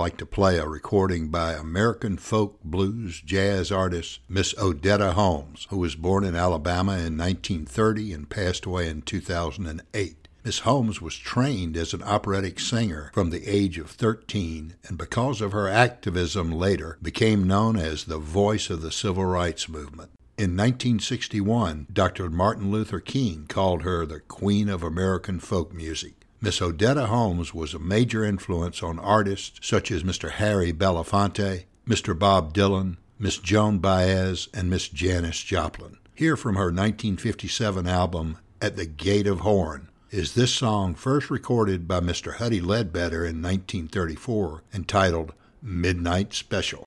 like 0.00 0.16
to 0.16 0.24
play 0.24 0.56
a 0.56 0.66
recording 0.66 1.28
by 1.28 1.52
American 1.52 2.16
folk 2.16 2.58
blues 2.64 3.20
jazz 3.20 3.70
artist 3.70 4.20
Miss 4.30 4.54
Odetta 4.54 5.12
Holmes, 5.12 5.66
who 5.68 5.76
was 5.76 5.94
born 5.94 6.24
in 6.24 6.34
Alabama 6.34 6.92
in 6.92 7.18
1930 7.18 8.14
and 8.14 8.30
passed 8.30 8.64
away 8.64 8.88
in 8.88 9.02
2008. 9.02 10.26
Miss 10.42 10.60
Holmes 10.60 11.02
was 11.02 11.14
trained 11.16 11.76
as 11.76 11.92
an 11.92 12.02
operatic 12.02 12.58
singer 12.58 13.10
from 13.12 13.28
the 13.28 13.46
age 13.46 13.76
of 13.76 13.90
13 13.90 14.72
and 14.88 14.96
because 14.96 15.42
of 15.42 15.52
her 15.52 15.68
activism 15.68 16.50
later 16.50 16.96
became 17.02 17.46
known 17.46 17.76
as 17.76 18.04
the 18.04 18.16
voice 18.16 18.70
of 18.70 18.80
the 18.80 18.90
civil 18.90 19.26
rights 19.26 19.68
movement. 19.68 20.12
In 20.38 20.56
1961, 20.56 21.88
Dr. 21.92 22.30
Martin 22.30 22.70
Luther 22.70 23.00
King 23.00 23.44
called 23.50 23.82
her 23.82 24.06
the 24.06 24.20
Queen 24.20 24.70
of 24.70 24.82
American 24.82 25.40
folk 25.40 25.74
music. 25.74 26.19
Miss 26.42 26.60
Odetta 26.60 27.06
Holmes 27.06 27.52
was 27.52 27.74
a 27.74 27.78
major 27.78 28.24
influence 28.24 28.82
on 28.82 28.98
artists 28.98 29.60
such 29.62 29.90
as 29.90 30.02
Mr. 30.02 30.30
Harry 30.30 30.72
Belafonte, 30.72 31.64
Mr. 31.86 32.18
Bob 32.18 32.54
Dylan, 32.54 32.96
Miss 33.18 33.36
Joan 33.36 33.78
Baez, 33.78 34.48
and 34.54 34.70
Miss 34.70 34.88
Janis 34.88 35.42
Joplin. 35.42 35.98
Here 36.14 36.38
from 36.38 36.54
her 36.54 36.72
1957 36.72 37.86
album, 37.86 38.38
At 38.62 38.76
the 38.76 38.86
Gate 38.86 39.26
of 39.26 39.40
Horn, 39.40 39.90
is 40.10 40.32
this 40.34 40.54
song 40.54 40.94
first 40.94 41.28
recorded 41.28 41.86
by 41.86 42.00
Mr. 42.00 42.36
Huddie 42.36 42.62
Ledbetter 42.62 43.26
in 43.26 43.42
1934, 43.42 44.62
entitled 44.72 45.34
Midnight 45.60 46.32
Special. 46.32 46.84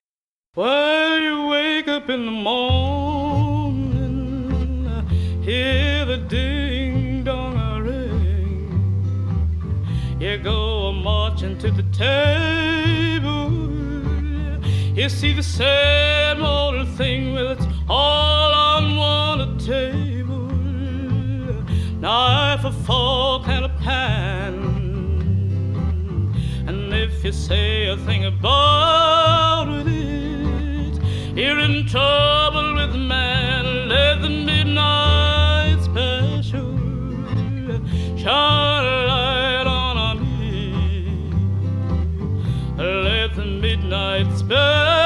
When 0.54 1.22
you 1.22 1.46
wake 1.46 1.86
up 1.86 2.10
in 2.10 2.26
the 2.26 2.32
morning, 2.32 4.02
hear 5.42 6.04
the 6.06 6.18
ding 6.18 6.63
you 10.24 10.38
go 10.38 10.86
a 10.86 10.92
marching 10.92 11.58
to 11.58 11.70
the 11.70 11.82
table. 11.92 13.50
You 14.96 15.10
see 15.10 15.34
the 15.34 15.42
same 15.42 16.42
old 16.42 16.88
thing 16.96 17.34
with 17.34 17.58
it's 17.58 17.66
all 17.90 18.54
on 18.54 18.96
one 18.96 19.58
table. 19.58 20.46
Knife, 22.00 22.64
a 22.64 22.72
fork, 22.72 23.48
and 23.48 23.66
a 23.66 23.68
pan. 23.68 24.54
And 26.68 26.94
if 26.94 27.22
you 27.22 27.32
say 27.32 27.88
a 27.88 27.96
thing 27.98 28.24
about 28.24 29.66
it, 29.86 31.02
you're 31.36 31.58
in 31.58 31.86
trouble 31.86 32.76
with 32.76 32.96
man. 32.96 33.88
Let 33.88 34.22
the 34.22 34.30
midnight 34.30 35.82
special 35.82 36.78
shine. 38.16 39.03
Midnight 43.94 45.03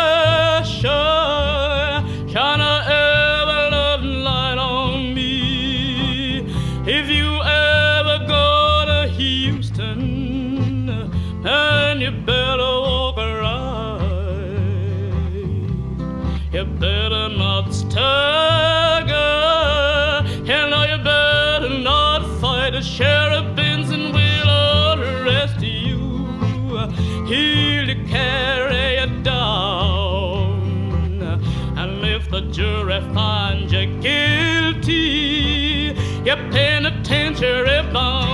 penitentiary 36.50 37.82
bound. 37.92 38.27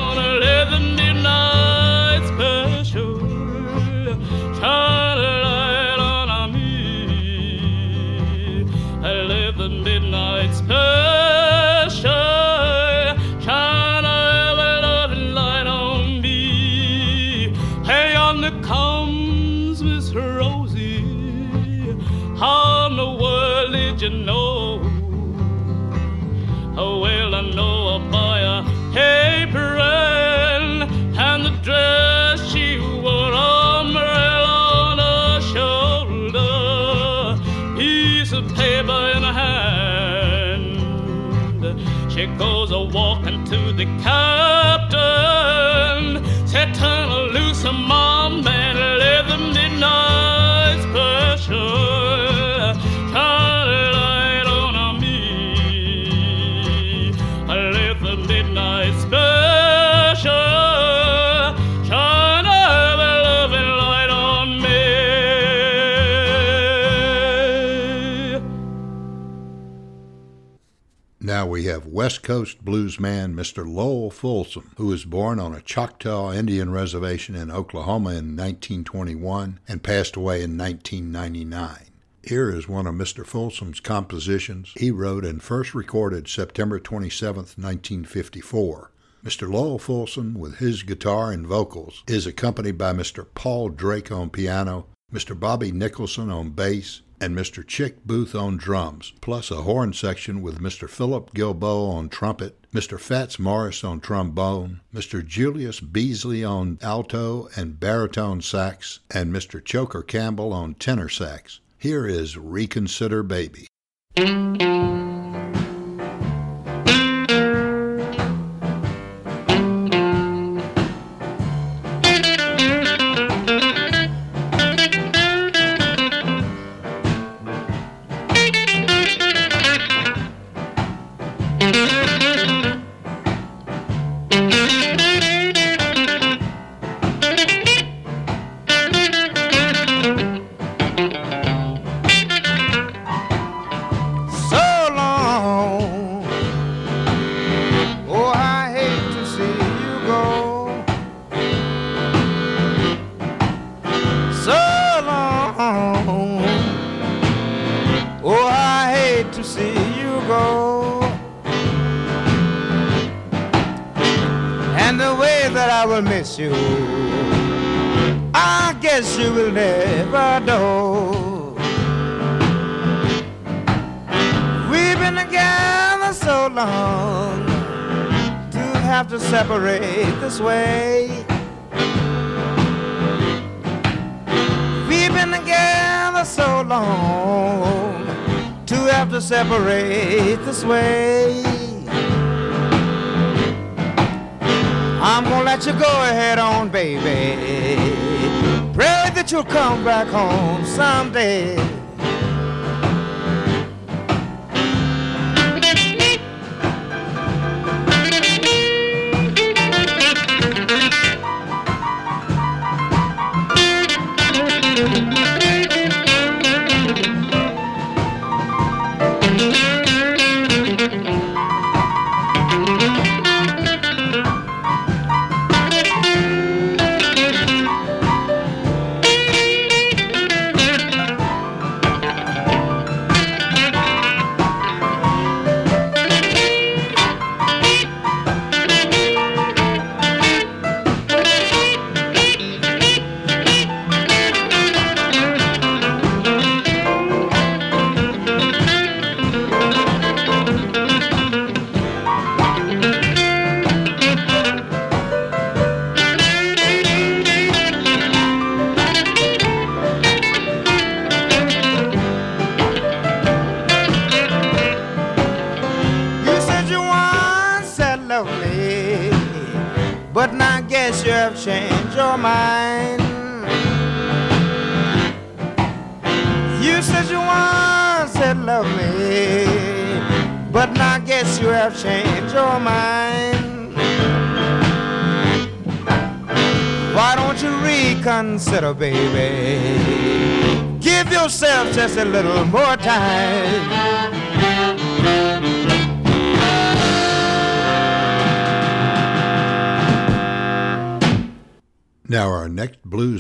West 72.05 72.23
Coast 72.23 72.63
bluesman 72.63 73.33
Mr. 73.33 73.67
Lowell 73.67 74.11
Fulsom, 74.11 74.73
who 74.77 74.89
was 74.89 75.07
born 75.07 75.41
on 75.41 75.55
a 75.55 75.63
Choctaw 75.63 76.35
Indian 76.35 76.71
reservation 76.71 77.35
in 77.35 77.51
Oklahoma 77.51 78.11
in 78.11 78.37
1921 78.37 79.59
and 79.67 79.83
passed 79.83 80.15
away 80.15 80.43
in 80.43 80.59
1999. 80.59 81.87
Here 82.23 82.51
is 82.51 82.69
one 82.69 82.87
of 82.87 82.95
Mr. 82.95 83.25
Fulsom's 83.25 83.81
compositions 83.81 84.75
he 84.77 84.91
wrote 84.91 85.25
and 85.25 85.43
first 85.43 85.75
recorded 85.75 86.29
September 86.29 86.79
27, 86.79 87.37
1954. 87.37 88.91
Mr. 89.25 89.51
Lowell 89.51 89.79
Fulsom, 89.79 90.35
with 90.35 90.59
his 90.59 90.83
guitar 90.83 91.33
and 91.33 91.47
vocals, 91.47 92.05
is 92.07 92.27
accompanied 92.27 92.77
by 92.77 92.93
Mr. 92.93 93.27
Paul 93.35 93.71
Drake 93.71 94.13
on 94.13 94.29
piano, 94.29 94.89
Mr. 95.11 95.41
Bobby 95.41 95.73
Nicholson 95.73 96.29
on 96.31 96.51
bass, 96.51 97.01
and 97.21 97.37
Mr. 97.37 97.67
Chick 97.67 98.05
Booth 98.05 98.35
on 98.35 98.57
drums, 98.57 99.13
plus 99.21 99.51
a 99.51 99.63
horn 99.63 99.93
section 99.93 100.43
with 100.43 100.61
Mr. 100.61 100.89
Philip 100.89 101.33
Gilbeaux 101.35 101.91
on 101.91 102.09
trumpet, 102.09 102.59
Mr. 102.73 102.99
Fats 102.99 103.39
Morris 103.39 103.85
on 103.85 104.01
trombone, 104.01 104.81
Mr. 104.95 105.25
Julius 105.25 105.81
Beasley 105.81 106.45
on 106.45 106.79
alto 106.83 107.49
and 107.57 107.79
baritone 107.79 108.41
sax, 108.41 109.01
and 109.11 109.33
Mr. 109.33 109.65
Choker 109.65 110.03
Campbell 110.03 110.53
on 110.53 110.75
tenor 110.75 111.09
sax. 111.09 111.61
Here 111.79 112.07
is 112.07 112.37
Reconsider 112.37 113.23
Baby. 113.23 113.67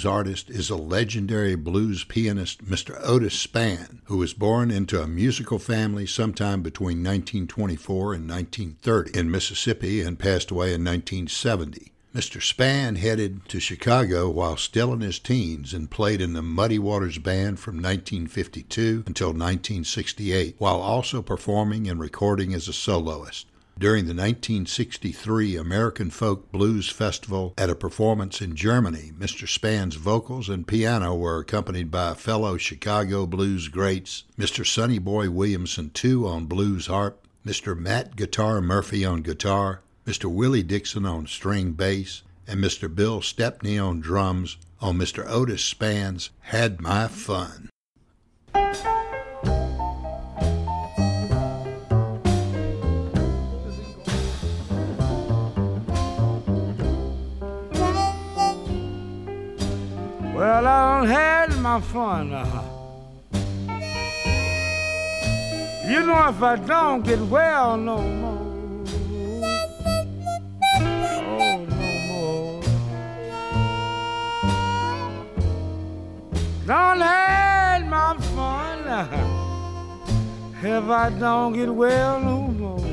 Artist 0.06 0.50
is 0.50 0.70
a 0.70 0.76
legendary 0.76 1.54
blues 1.54 2.04
pianist, 2.04 2.64
Mr. 2.64 2.98
Otis 3.02 3.46
Spann, 3.46 4.00
who 4.04 4.18
was 4.18 4.34
born 4.34 4.70
into 4.70 5.02
a 5.02 5.06
musical 5.06 5.58
family 5.58 6.06
sometime 6.06 6.62
between 6.62 6.98
1924 6.98 8.14
and 8.14 8.28
1930 8.28 9.18
in 9.18 9.30
Mississippi 9.30 10.00
and 10.00 10.18
passed 10.18 10.50
away 10.50 10.74
in 10.74 10.84
1970. 10.84 11.92
Mr. 12.14 12.40
Spann 12.40 12.96
headed 12.96 13.48
to 13.48 13.58
Chicago 13.58 14.30
while 14.30 14.56
still 14.56 14.92
in 14.92 15.00
his 15.00 15.18
teens 15.18 15.74
and 15.74 15.90
played 15.90 16.20
in 16.20 16.32
the 16.32 16.42
Muddy 16.42 16.78
Waters 16.78 17.18
Band 17.18 17.58
from 17.58 17.76
1952 17.76 19.02
until 19.06 19.30
1968, 19.30 20.54
while 20.58 20.80
also 20.80 21.22
performing 21.22 21.88
and 21.88 21.98
recording 21.98 22.54
as 22.54 22.68
a 22.68 22.72
soloist. 22.72 23.46
During 23.76 24.04
the 24.04 24.14
1963 24.14 25.56
American 25.56 26.08
Folk 26.08 26.52
Blues 26.52 26.88
Festival 26.88 27.54
at 27.58 27.68
a 27.68 27.74
performance 27.74 28.40
in 28.40 28.54
Germany, 28.54 29.10
Mr. 29.18 29.48
Spann's 29.48 29.96
vocals 29.96 30.48
and 30.48 30.64
piano 30.64 31.12
were 31.16 31.40
accompanied 31.40 31.90
by 31.90 32.14
fellow 32.14 32.56
Chicago 32.56 33.26
blues 33.26 33.66
greats 33.66 34.24
Mr. 34.38 34.64
Sonny 34.64 35.00
Boy 35.00 35.28
Williamson 35.28 35.90
II 36.02 36.24
on 36.24 36.46
blues 36.46 36.86
harp, 36.86 37.26
Mr. 37.44 37.76
Matt 37.76 38.14
Guitar 38.14 38.60
Murphy 38.60 39.04
on 39.04 39.22
guitar, 39.22 39.82
Mr. 40.06 40.32
Willie 40.32 40.62
Dixon 40.62 41.04
on 41.04 41.26
string 41.26 41.72
bass, 41.72 42.22
and 42.46 42.62
Mr. 42.62 42.94
Bill 42.94 43.20
Stepney 43.20 43.76
on 43.76 43.98
drums 43.98 44.56
on 44.80 44.96
Mr. 44.96 45.28
Otis 45.28 45.64
Spann's 45.64 46.30
Had 46.42 46.80
My 46.80 47.08
Fun. 47.08 47.70
Done 61.04 61.12
had 61.12 61.60
my 61.60 61.80
fun. 61.80 62.30
You 65.86 66.00
know, 66.06 66.28
if 66.28 66.42
I 66.42 66.56
don't 66.56 67.02
get 67.02 67.20
well 67.20 67.76
no 67.76 67.98
more, 67.98 68.84
oh, 70.80 71.66
no 71.68 71.92
more. 72.08 72.62
Done 76.66 77.00
had 77.00 77.86
my 77.86 78.16
fun. 78.34 78.80
If 80.62 80.84
I 80.88 81.10
don't 81.10 81.52
get 81.52 81.68
well 81.68 82.20
no 82.20 82.48
more. 82.48 82.83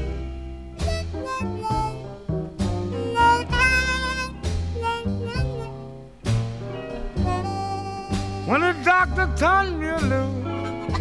When 8.52 8.60
the 8.60 8.74
doctor 8.84 9.30
turned 9.38 9.80
me 9.80 9.92
loose, 10.10 10.98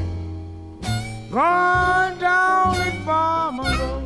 going 1.33 2.19
down 2.21 2.77
in 2.81 3.05
Farmer 3.05 3.65
Road. 3.65 4.05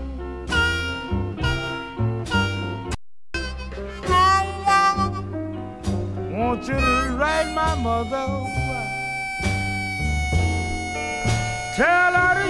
Want 6.32 6.66
you 6.66 6.72
to 6.72 7.16
write 7.18 7.52
my 7.54 7.74
mother, 7.82 8.26
tell 11.76 12.14
her 12.14 12.43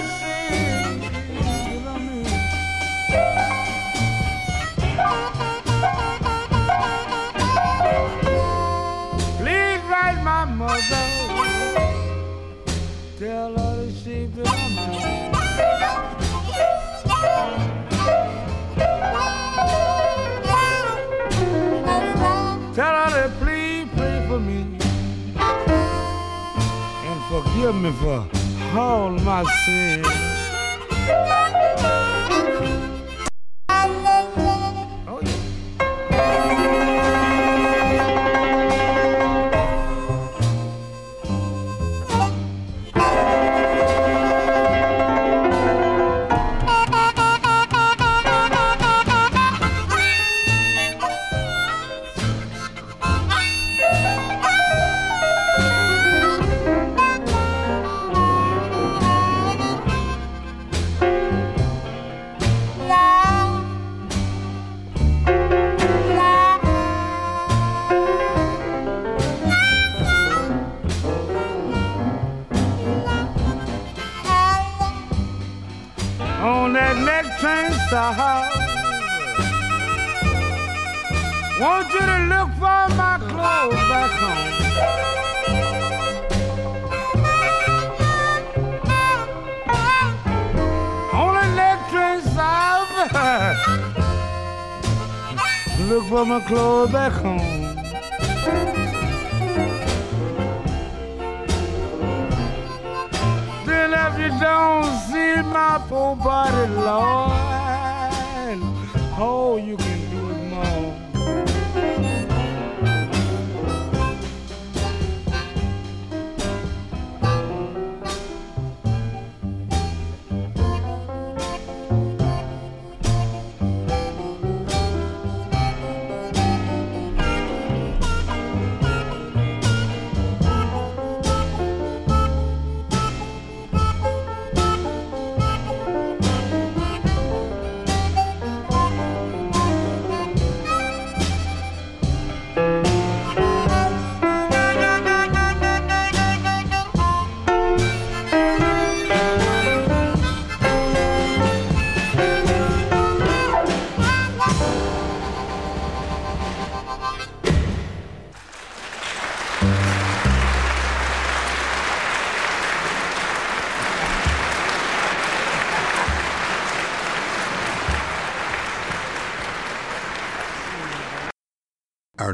forgive 27.41 27.75
me 27.75 27.91
for 27.93 28.27
all 28.77 29.09
my 29.09 29.43
sins. 29.65 31.44
My 96.87 97.09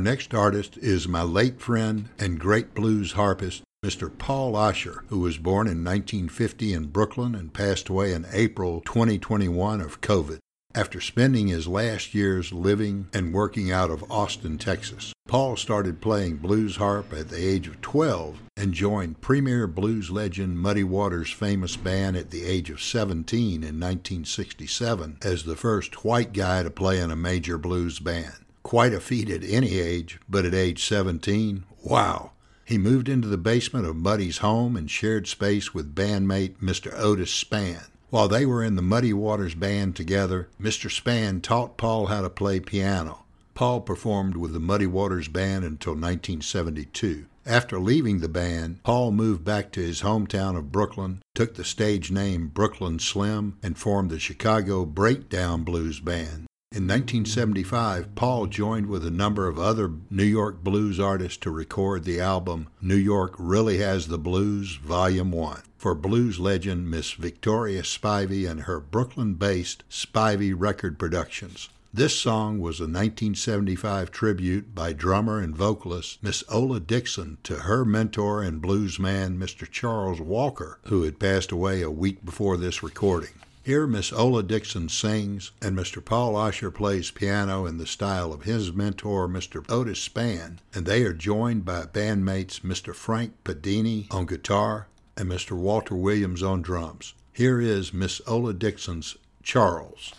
next 0.02 0.34
artist 0.34 0.78
is 0.78 1.08
my 1.08 1.22
late 1.22 1.62
friend 1.62 2.10
and 2.20 2.39
great 2.39 2.74
blues 2.74 3.14
harpist, 3.14 3.64
Mr. 3.86 4.16
Paul 4.18 4.54
Oscher, 4.54 5.04
who 5.08 5.20
was 5.20 5.38
born 5.38 5.68
in 5.68 5.84
1950 5.84 6.74
in 6.74 6.88
Brooklyn 6.88 7.36
and 7.36 7.54
passed 7.54 7.89
away 7.89 8.14
in 8.14 8.26
April 8.32 8.82
2021 8.82 9.80
of 9.80 10.02
COVID 10.02 10.39
after 10.74 11.02
spending 11.02 11.47
his 11.47 11.68
last 11.68 12.14
years 12.14 12.54
living 12.54 13.08
and 13.14 13.34
working 13.34 13.72
out 13.72 13.89
of 13.89 14.10
Austin, 14.10 14.58
Texas. 14.58 15.14
Paul 15.28 15.56
started 15.56 16.02
playing 16.02 16.38
blues 16.38 16.78
harp 16.78 17.14
at 17.14 17.30
the 17.30 17.45
age 17.45 17.68
of 17.68 17.82
12 17.82 18.41
and 18.58 18.74
joined 18.74 19.22
premier 19.22 19.68
blues 19.68 20.10
legend 20.10 20.60
Muddy 20.60 20.84
Waters' 20.84 21.32
famous 21.32 21.76
band 21.76 22.18
at 22.18 22.32
the 22.32 22.45
age 22.45 22.70
of 22.70 22.82
17 22.82 23.38
in 23.38 23.80
1967 23.80 25.18
as 25.22 25.43
the 25.43 25.56
first 25.56 26.04
white 26.04 26.34
guy 26.34 26.64
to 26.64 26.70
play 26.70 26.99
in 26.99 27.12
a 27.12 27.16
major 27.16 27.58
blues 27.58 27.99
band. 27.99 28.41
Quite 28.64 28.93
a 28.93 28.99
feat 28.99 29.30
at 29.30 29.43
any 29.43 29.80
age, 29.80 30.20
but 30.30 30.45
at 30.45 30.53
age 30.53 30.84
17, 30.84 31.64
wow. 31.84 32.32
He 32.64 32.78
moved 32.78 33.09
into 33.09 33.28
the 33.28 33.38
basement 33.38 33.86
of 33.86 33.95
Muddy's 33.95 34.38
home 34.38 34.78
and 34.78 34.89
shared 34.89 35.28
space 35.28 35.74
with 35.74 35.95
bandmate 35.95 36.57
Mr. 36.62 36.93
Otis 36.97 37.32
Spann. 37.32 37.88
While 38.12 38.28
they 38.28 38.45
were 38.45 38.64
in 38.64 38.76
the 38.76 38.82
Muddy 38.82 39.14
Waters 39.14 39.55
band 39.55 39.95
together, 39.95 40.49
Mr. 40.62 40.89
Spann 40.89 41.41
taught 41.41 41.78
Paul 41.78 42.07
how 42.07 42.22
to 42.22 42.30
play 42.30 42.59
piano. 42.59 43.26
Paul 43.53 43.82
performed 43.82 44.38
with 44.38 44.53
the 44.53 44.59
Muddy 44.59 44.88
Waters 44.88 45.28
band 45.28 45.66
until 45.66 45.93
1972. 45.93 47.26
After 47.45 47.80
leaving 47.80 48.20
the 48.20 48.30
band, 48.30 48.84
Paul 48.84 49.12
moved 49.12 49.43
back 49.43 49.72
to 49.72 49.82
his 49.82 50.01
hometown 50.01 50.55
of 50.57 50.72
Brooklyn, 50.72 51.22
took 51.34 51.55
the 51.55 51.64
stage 51.64 52.12
name 52.12 52.47
Brooklyn 52.47 52.99
Slim, 52.99 53.57
and 53.64 53.78
formed 53.78 54.12
the 54.12 54.20
Chicago 54.20 54.86
Breakdown 54.86 55.64
Blues 55.64 55.99
Band. 55.99 56.47
In 56.74 56.88
1975, 56.88 58.15
Paul 58.15 58.47
joined 58.47 58.86
with 58.86 59.05
a 59.05 59.11
number 59.11 59.45
of 59.49 59.59
other 59.59 59.91
New 60.09 60.24
York 60.24 60.63
blues 60.63 61.01
artists 61.01 61.36
to 61.39 61.51
record 61.51 62.05
the 62.05 62.22
album 62.22 62.69
New 62.82 62.95
York 62.95 63.36
Really 63.38 63.80
Has 63.80 64.07
the 64.07 64.17
Blues, 64.17 64.78
Volume 64.78 65.34
1, 65.34 65.63
for 65.78 65.93
blues 65.93 66.39
legend 66.39 66.89
Miss 66.89 67.11
Victoria 67.11 67.82
Spivey 67.82 68.49
and 68.49 68.61
her 68.61 68.80
Brooklyn 68.80 69.34
based 69.34 69.84
Spivey 69.89 70.53
Record 70.57 70.97
Productions. 70.97 71.67
This 71.93 72.17
song 72.17 72.61
was 72.61 72.80
a 72.80 72.84
1975 72.84 74.09
tribute 74.09 74.74
by 74.74 74.93
drummer 74.93 75.39
and 75.39 75.53
vocalist 75.53 76.24
Miss 76.24 76.41
Ola 76.47 76.80
Dixon 76.80 77.38
to 77.43 77.55
her 77.57 77.84
mentor 77.84 78.41
and 78.41 78.63
bluesman 78.63 79.38
Mr. 79.38 79.69
Charles 79.69 80.22
Walker, 80.22 80.80
who 80.86 81.03
had 81.03 81.19
passed 81.19 81.51
away 81.51 81.82
a 81.82 81.91
week 81.91 82.24
before 82.24 82.55
this 82.55 82.82
recording. 82.82 83.34
Here, 83.72 83.88
Miss 83.88 84.11
Ola 84.11 84.43
Dixon 84.43 84.89
sings, 84.89 85.51
and 85.61 85.78
Mr. 85.78 86.03
Paul 86.03 86.34
Oscher 86.34 86.76
plays 86.76 87.09
piano 87.09 87.65
in 87.65 87.78
the 87.78 87.88
style 87.88 88.34
of 88.34 88.43
his 88.43 88.74
mentor, 88.74 89.30
Mr. 89.30 89.63
Otis 89.72 90.05
Spann, 90.09 90.57
and 90.74 90.86
they 90.86 91.03
are 91.03 91.13
joined 91.13 91.63
by 91.63 91.84
bandmates 91.84 92.65
Mr. 92.65 92.93
Frank 92.93 93.32
Padini 93.45 94.07
on 94.11 94.26
guitar 94.26 94.89
and 95.15 95.32
Mr. 95.32 95.53
Walter 95.53 95.95
Williams 95.95 96.43
on 96.43 96.61
drums. 96.61 97.13
Here 97.32 97.61
is 97.61 97.93
Miss 97.93 98.19
Ola 98.28 98.53
Dixon's 98.53 99.15
Charles. 99.41 100.15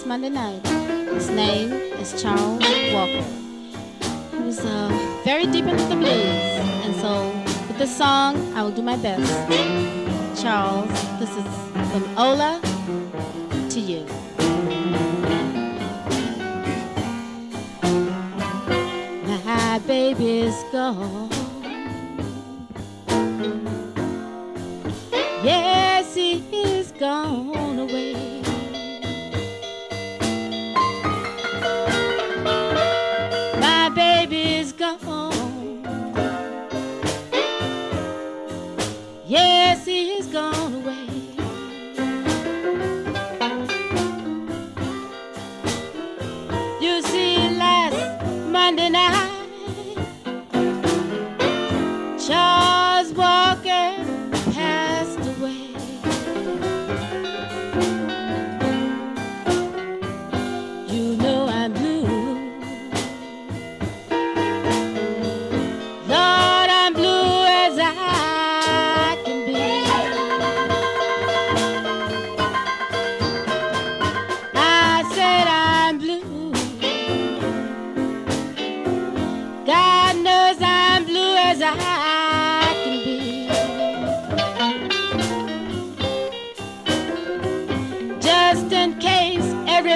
Last 0.00 0.06
Monday 0.06 0.30
night. 0.30 0.66
His 1.12 1.28
name 1.28 1.72
is 1.72 2.22
Charles 2.22 2.62
Walker. 2.94 3.24
He 4.32 4.42
was 4.42 4.60
uh, 4.64 4.88
very 5.24 5.46
deep 5.46 5.66
into 5.66 5.84
the 5.84 5.96
blues, 5.96 6.42
and 6.84 6.94
so 6.96 7.28
with 7.68 7.76
this 7.76 7.94
song, 7.94 8.36
I 8.54 8.62
will 8.62 8.70
do 8.70 8.80
my 8.82 8.96
best. 8.96 9.30
Charles, 10.42 10.88
this 11.18 11.30
is 11.30 11.44
from 11.90 12.04
Ola 12.16 12.60
to 13.68 13.80
you. 13.80 14.06
My 19.44 19.78
baby's 19.86 20.56
gone. 20.72 21.39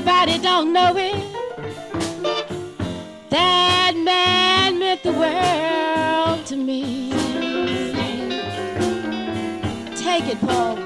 Everybody 0.06 0.38
don't 0.38 0.70
know 0.70 0.94
it, 0.98 1.14
that 3.30 3.94
man 3.96 4.78
meant 4.78 5.02
the 5.02 5.12
world 5.12 6.44
to 6.44 6.56
me. 6.56 7.10
Take 9.96 10.26
it, 10.28 10.38
Paul, 10.40 10.76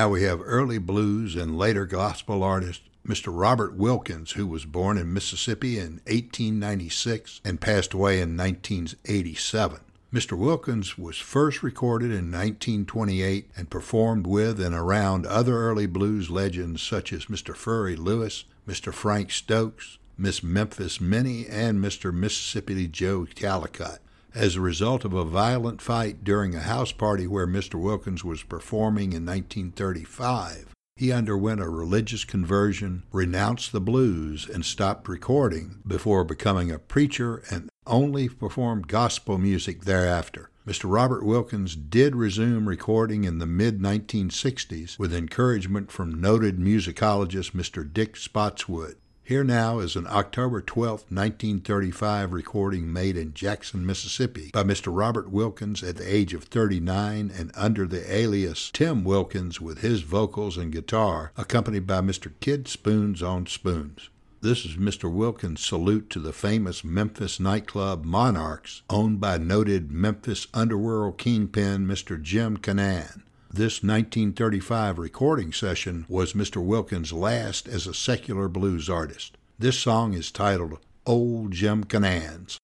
Now 0.00 0.08
we 0.08 0.22
have 0.22 0.40
early 0.42 0.78
blues 0.78 1.36
and 1.36 1.58
later 1.58 1.84
gospel 1.84 2.42
artist 2.42 2.80
Mr. 3.06 3.26
Robert 3.30 3.74
Wilkins, 3.74 4.30
who 4.30 4.46
was 4.46 4.64
born 4.64 4.96
in 4.96 5.12
Mississippi 5.12 5.76
in 5.76 6.00
1896 6.06 7.42
and 7.44 7.60
passed 7.60 7.92
away 7.92 8.22
in 8.22 8.34
1987. 8.34 9.80
Mr. 10.10 10.38
Wilkins 10.38 10.96
was 10.96 11.18
first 11.18 11.62
recorded 11.62 12.06
in 12.06 12.32
1928 12.32 13.50
and 13.54 13.68
performed 13.68 14.26
with 14.26 14.58
and 14.58 14.74
around 14.74 15.26
other 15.26 15.58
early 15.58 15.84
blues 15.84 16.30
legends 16.30 16.80
such 16.80 17.12
as 17.12 17.26
Mr. 17.26 17.54
Furry 17.54 17.94
Lewis, 17.94 18.44
Mr. 18.66 18.94
Frank 18.94 19.30
Stokes, 19.30 19.98
Miss 20.16 20.42
Memphis 20.42 20.98
Minnie, 20.98 21.46
and 21.46 21.78
Mr. 21.78 22.10
Mississippi 22.10 22.88
Joe 22.88 23.26
Callicott. 23.34 23.98
As 24.34 24.54
a 24.54 24.60
result 24.60 25.04
of 25.04 25.12
a 25.12 25.24
violent 25.24 25.82
fight 25.82 26.22
during 26.22 26.54
a 26.54 26.60
house 26.60 26.92
party 26.92 27.26
where 27.26 27.48
Mr. 27.48 27.74
Wilkins 27.74 28.22
was 28.22 28.44
performing 28.44 29.12
in 29.12 29.26
1935, 29.26 30.72
he 30.94 31.10
underwent 31.10 31.60
a 31.60 31.68
religious 31.68 32.24
conversion, 32.24 33.02
renounced 33.10 33.72
the 33.72 33.80
blues, 33.80 34.48
and 34.48 34.64
stopped 34.64 35.08
recording 35.08 35.80
before 35.84 36.22
becoming 36.22 36.70
a 36.70 36.78
preacher 36.78 37.42
and 37.50 37.68
only 37.88 38.28
performed 38.28 38.86
gospel 38.86 39.36
music 39.36 39.84
thereafter. 39.84 40.50
Mr. 40.64 40.84
Robert 40.84 41.24
Wilkins 41.24 41.74
did 41.74 42.14
resume 42.14 42.68
recording 42.68 43.24
in 43.24 43.38
the 43.38 43.46
mid 43.46 43.80
1960s 43.80 44.96
with 44.96 45.12
encouragement 45.12 45.90
from 45.90 46.20
noted 46.20 46.58
musicologist 46.58 47.50
Mr. 47.50 47.92
Dick 47.92 48.14
Spotswood. 48.16 48.94
Here 49.22 49.44
now 49.44 49.78
is 49.78 49.94
an 49.94 50.08
October 50.08 50.60
12, 50.60 51.02
1935 51.08 52.32
recording 52.32 52.92
made 52.92 53.16
in 53.16 53.32
Jackson, 53.32 53.86
Mississippi 53.86 54.50
by 54.52 54.64
Mr. 54.64 54.88
Robert 54.96 55.30
Wilkins 55.30 55.84
at 55.84 55.96
the 55.96 56.14
age 56.14 56.34
of 56.34 56.44
39 56.44 57.30
and 57.32 57.52
under 57.54 57.86
the 57.86 58.12
alias 58.12 58.70
Tim 58.72 59.04
Wilkins 59.04 59.60
with 59.60 59.82
his 59.82 60.02
vocals 60.02 60.56
and 60.56 60.72
guitar, 60.72 61.30
accompanied 61.36 61.86
by 61.86 62.00
Mr. 62.00 62.32
Kid 62.40 62.66
Spoons 62.66 63.22
on 63.22 63.46
spoons. 63.46 64.08
This 64.40 64.64
is 64.64 64.76
Mr. 64.76 65.12
Wilkins' 65.12 65.64
salute 65.64 66.08
to 66.10 66.18
the 66.18 66.32
famous 66.32 66.82
Memphis 66.82 67.38
nightclub 67.38 68.04
Monarchs, 68.04 68.82
owned 68.88 69.20
by 69.20 69.36
noted 69.36 69.92
Memphis 69.92 70.46
underworld 70.54 71.18
kingpin 71.18 71.86
Mr. 71.86 72.20
Jim 72.20 72.56
Canaan. 72.56 73.22
This 73.52 73.82
1935 73.82 74.96
recording 74.96 75.52
session 75.52 76.06
was 76.08 76.34
Mr. 76.34 76.64
Wilkins' 76.64 77.12
last 77.12 77.66
as 77.66 77.88
a 77.88 77.92
secular 77.92 78.46
blues 78.46 78.88
artist. 78.88 79.36
This 79.58 79.76
song 79.76 80.12
is 80.14 80.30
titled 80.30 80.78
Old 81.04 81.50
Jim 81.50 81.82
Canaan's. 81.82 82.60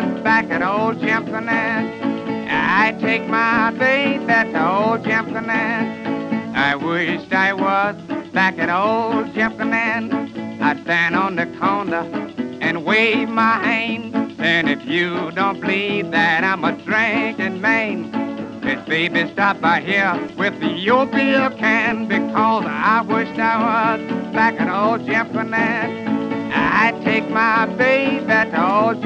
Back 0.00 0.48
at 0.48 0.62
old 0.62 1.00
Jim 1.00 1.28
I'd 1.48 2.98
take 2.98 3.28
my 3.28 3.70
baby 3.72 4.24
to 4.26 4.70
old 4.72 5.04
Jim 5.04 5.36
I 5.50 6.74
wish 6.74 7.30
I 7.30 7.52
was 7.52 7.96
back 8.32 8.58
at 8.58 8.70
old 8.70 9.34
Jim 9.34 9.52
I'd 10.62 10.80
stand 10.84 11.14
on 11.14 11.36
the 11.36 11.44
corner 11.58 12.04
and 12.62 12.86
wave 12.86 13.28
my 13.28 13.58
hand. 13.62 14.14
And 14.38 14.70
if 14.70 14.82
you 14.86 15.30
don't 15.32 15.60
believe 15.60 16.10
that 16.12 16.42
I'm 16.42 16.64
a 16.64 16.72
drinking 16.72 17.60
man, 17.60 18.10
this 18.62 18.82
baby 18.88 19.30
stop 19.30 19.60
by 19.60 19.82
here 19.82 20.18
with 20.38 20.54
your 20.62 21.04
beer 21.04 21.50
can. 21.58 22.08
Because 22.08 22.64
I 22.66 23.02
wish 23.02 23.28
I 23.38 23.98
was 23.98 24.32
back 24.32 24.58
at 24.58 24.70
old 24.70 25.04
Jim 25.04 25.50
I'd 26.74 27.00
take 27.04 27.28
my 27.28 27.66
baby 27.66 28.26
to 28.26 28.72
old 28.74 29.02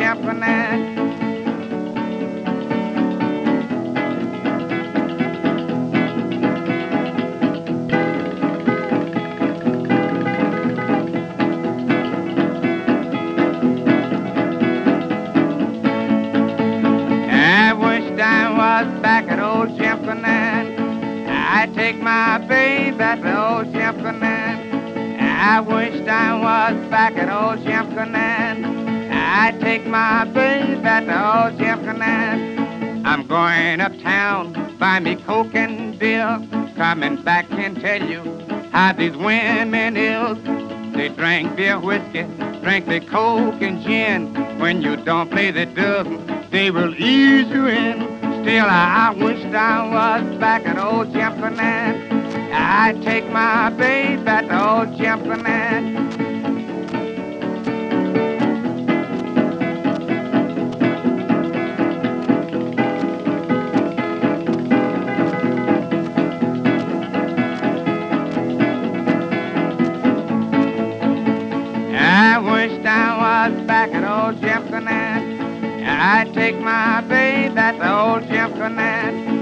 I 17.28 17.72
I 18.20 18.48
was 18.56 19.02
back 19.02 19.26
at 19.28 19.40
old 19.40 19.76
Jim 19.76 20.08
I'd 21.28 21.74
take 21.74 21.96
my 21.96 22.38
baby 22.38 22.96
to 22.96 23.50
old. 23.50 23.55
I 25.56 25.60
wish 25.60 26.06
I 26.06 26.34
was 26.34 26.90
back 26.90 27.14
at 27.16 27.30
old 27.30 27.64
Jim 27.64 27.88
Canaan. 27.94 29.10
I'd 29.10 29.58
take 29.58 29.86
my 29.86 30.26
baby 30.26 30.82
to 30.82 31.44
old 31.46 31.56
Jim 31.56 31.82
Canaan. 31.82 33.06
I'm 33.06 33.26
going 33.26 33.80
uptown, 33.80 34.76
buy 34.78 35.00
me 35.00 35.16
coke 35.16 35.54
and 35.54 35.98
beer. 35.98 36.46
Coming 36.76 37.22
back 37.22 37.50
and 37.52 37.80
tell 37.80 38.02
you 38.02 38.20
how 38.70 38.92
these 38.92 39.16
women 39.16 39.96
is. 39.96 40.36
They 40.94 41.08
drink 41.08 41.56
beer, 41.56 41.80
whiskey, 41.80 42.24
drink 42.60 42.84
the 42.84 43.00
coke 43.00 43.62
and 43.62 43.80
gin. 43.80 44.34
When 44.58 44.82
you 44.82 44.96
don't 44.96 45.30
play 45.30 45.52
the 45.52 45.64
dozen, 45.64 46.50
they 46.50 46.70
will 46.70 46.94
ease 46.96 47.48
you 47.48 47.66
in. 47.66 48.02
Still, 48.42 48.66
I 48.68 49.14
wish 49.16 49.42
I 49.54 49.88
was 49.88 50.38
back 50.38 50.66
at 50.66 50.76
old 50.76 51.14
Jim 51.14 51.40
I'd 52.68 53.00
take 53.00 53.30
my 53.30 53.70
baby 53.70 54.20
back 54.24 54.48
to 54.48 54.80
old 54.80 54.96
Jim 54.96 55.22
Canaan. 55.22 55.96
I 71.94 72.38
wish 72.38 72.84
I 72.84 73.52
was 73.52 73.66
back 73.68 73.92
at 73.92 74.02
old 74.02 74.40
Jim 74.40 74.66
Canaan. 74.66 75.84
I'd 75.84 76.34
take 76.34 76.58
my 76.58 77.00
baby 77.02 77.54
back 77.54 77.76
to 77.76 77.96
old 77.96 78.26
Jim 78.26 78.52
Canaan. 78.54 79.35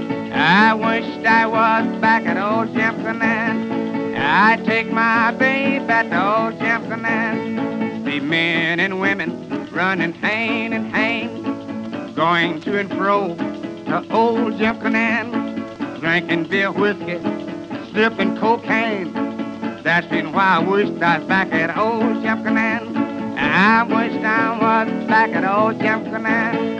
I 0.45 0.75
wish 0.75 1.25
I 1.25 1.47
was 1.47 1.99
back 1.99 2.27
at 2.27 2.37
old 2.37 2.71
Canaan. 2.75 4.15
I'd 4.15 4.63
take 4.63 4.91
my 4.91 5.31
baby 5.31 5.83
back 5.83 6.07
to 6.11 6.23
old 6.23 6.59
Canaan. 6.59 8.05
See 8.05 8.19
men 8.19 8.79
and 8.79 9.01
women 9.01 9.67
running 9.71 10.13
hand 10.13 10.75
in 10.75 10.85
hand, 10.91 12.15
going 12.15 12.61
to 12.61 12.77
and 12.77 12.91
fro 12.91 13.33
to 13.87 14.05
old 14.13 14.59
Canaan. 14.59 15.99
drinking 15.99 16.43
beer, 16.43 16.71
whiskey, 16.71 17.19
slipping 17.89 18.37
cocaine. 18.37 19.13
That's 19.81 20.05
been 20.09 20.31
why 20.31 20.57
I 20.57 20.59
wish 20.59 20.89
I 21.01 21.17
was 21.17 21.27
back 21.27 21.51
at 21.53 21.75
old 21.75 22.21
Champagne. 22.21 22.95
I 23.35 23.81
wish 23.81 24.13
I 24.23 24.51
was 24.61 25.07
back 25.07 25.31
at 25.31 25.43
old 25.43 25.81
Champagne. 25.81 26.74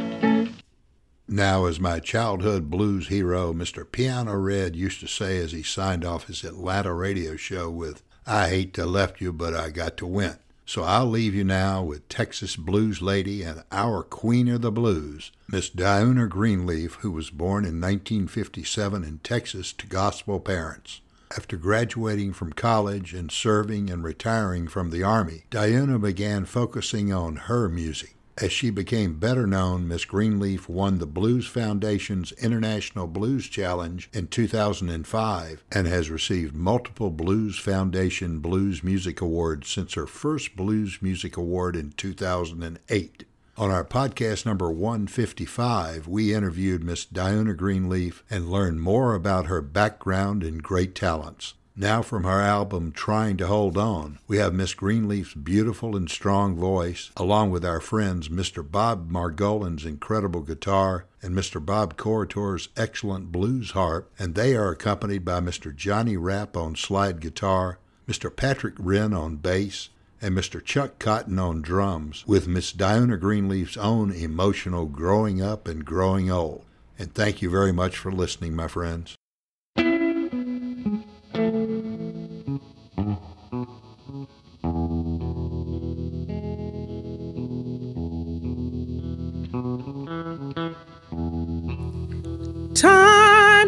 Now, 1.28 1.66
as 1.66 1.80
my 1.80 2.00
childhood 2.00 2.70
blues 2.70 3.08
hero, 3.08 3.52
Mr. 3.52 3.90
Piano 3.92 4.36
Red, 4.36 4.76
used 4.76 5.00
to 5.00 5.08
say 5.08 5.40
as 5.40 5.54
he 5.54 5.64
signed 5.64 6.06
off 6.06 6.28
his 6.28 6.44
Atlanta 6.44 6.94
radio 6.94 7.36
show 7.36 7.70
with, 7.70 8.04
I 8.28 8.50
hate 8.50 8.76
to 8.76 8.86
left 8.86 9.20
you, 9.22 9.34
but 9.34 9.56
I 9.56 9.72
got 9.72 9.98
to 9.98 10.06
win. 10.06 10.38
So 10.68 10.84
I'll 10.84 11.08
leave 11.08 11.34
you 11.34 11.44
now 11.44 11.84
with 11.84 12.10
Texas 12.10 12.56
blues 12.56 13.02
lady 13.02 13.42
and 13.42 13.64
our 13.72 14.04
queen 14.04 14.48
of 14.50 14.62
the 14.62 14.72
blues, 14.72 15.32
Miss 15.48 15.70
Diunna 15.70 16.30
Greenleaf, 16.30 16.96
who 17.02 17.12
was 17.12 17.32
born 17.32 17.66
in 17.66 17.82
1957 17.82 19.04
in 19.04 19.20
Texas 19.20 19.74
to 19.74 19.88
gospel 19.88 20.40
parents. 20.40 21.02
After 21.36 21.58
graduating 21.58 22.34
from 22.34 22.54
college 22.54 23.14
and 23.14 23.32
serving 23.32 23.90
and 23.90 24.04
retiring 24.04 24.68
from 24.68 24.92
the 24.92 25.04
Army, 25.04 25.46
Diunna 25.50 26.00
began 26.00 26.46
focusing 26.46 27.12
on 27.12 27.36
her 27.36 27.68
music. 27.68 28.15
As 28.38 28.52
she 28.52 28.70
became 28.70 29.18
better 29.18 29.48
known, 29.48 29.88
Miss 29.88 30.04
Greenleaf 30.04 30.68
won 30.68 30.98
the 30.98 31.06
Blues 31.06 31.48
Foundation's 31.48 32.34
International 32.34 33.08
Blues 33.08 33.48
Challenge 33.48 34.10
in 34.12 34.28
2005 34.28 35.64
and 35.72 35.88
has 35.88 36.10
received 36.10 36.54
multiple 36.54 37.12
Blues 37.12 37.58
Foundation 37.58 38.40
Blues 38.40 38.84
Music 38.84 39.22
Awards 39.22 39.70
since 39.70 39.94
her 39.94 40.06
first 40.06 40.58
Blues 40.58 40.98
Music 41.02 41.38
Award 41.38 41.78
in 41.78 41.94
2008. 41.94 43.24
On 43.58 43.72
our 43.72 43.86
podcast 43.86 44.46
number 44.46 44.70
155, 44.70 46.06
we 46.06 46.34
interviewed 46.34 46.84
Miss 46.84 47.06
Diunna 47.06 47.56
Greenleaf 47.56 48.22
and 48.30 48.52
learned 48.52 48.82
more 48.82 49.16
about 49.16 49.46
her 49.46 49.62
background 49.62 50.44
and 50.44 50.62
great 50.62 50.94
talents. 50.94 51.54
Now, 51.78 52.02
from 52.02 52.24
her 52.24 52.40
album 52.40 52.94
Trying 52.94 53.36
to 53.38 53.48
Hold 53.48 53.78
On, 53.78 54.20
we 54.30 54.38
have 54.38 54.54
Miss 54.54 54.74
Greenleaf's 54.74 55.34
beautiful 55.34 55.98
and 55.98 56.10
strong 56.10 56.56
voice, 56.56 57.12
along 57.18 57.52
with 57.52 57.66
our 57.66 57.82
friends 57.82 58.30
Mr. 58.30 58.64
Bob 58.70 59.12
Margolin's 59.12 59.84
incredible 59.84 60.40
guitar 60.40 61.06
and 61.22 61.36
Mr. 61.36 61.64
Bob 61.64 61.98
Corritore's 61.98 62.70
excellent 62.78 63.30
blues 63.30 63.72
harp, 63.72 64.10
and 64.18 64.36
they 64.36 64.56
are 64.56 64.70
accompanied 64.70 65.26
by 65.26 65.42
Mr. 65.42 65.76
Johnny 65.76 66.16
Rapp 66.16 66.56
on 66.56 66.78
slide 66.78 67.20
guitar, 67.20 67.78
Mr. 68.08 68.34
Patrick 68.34 68.76
Rynn 68.80 69.14
on 69.14 69.36
bass, 69.36 69.90
and 70.22 70.34
Mr. 70.34 70.64
Chuck 70.64 70.98
Cotton 70.98 71.40
on 71.40 71.62
drums, 71.62 72.24
with 72.26 72.48
Miss 72.48 72.72
Diunna 72.72 73.20
Greenleaf's 73.20 73.76
own 73.76 74.14
emotional 74.14 74.86
growing 74.86 75.42
up 75.42 75.68
and 75.68 75.84
growing 75.84 76.32
old. 76.32 76.64
And 76.98 77.14
thank 77.14 77.42
you 77.42 77.50
very 77.50 77.74
much 77.74 77.98
for 77.98 78.14
listening, 78.14 78.56
my 78.56 78.70
friends. 78.70 79.18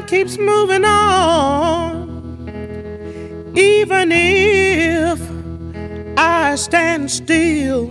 Keeps 0.08 0.38
moving 0.38 0.86
on, 0.86 2.48
even 3.58 4.10
if 4.14 5.20
I 6.18 6.56
stand 6.56 7.12
still. 7.12 7.90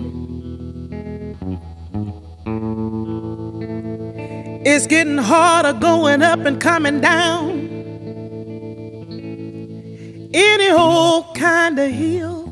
It's 4.65 4.87
getting 4.87 5.19
harder 5.19 5.75
going 5.75 6.23
up 6.23 6.41
and 6.41 6.59
coming 6.59 7.03
down. 7.03 7.51
Any 10.33 10.71
old 10.71 11.35
kind 11.35 11.79
of 11.79 11.91
hill. 11.91 12.45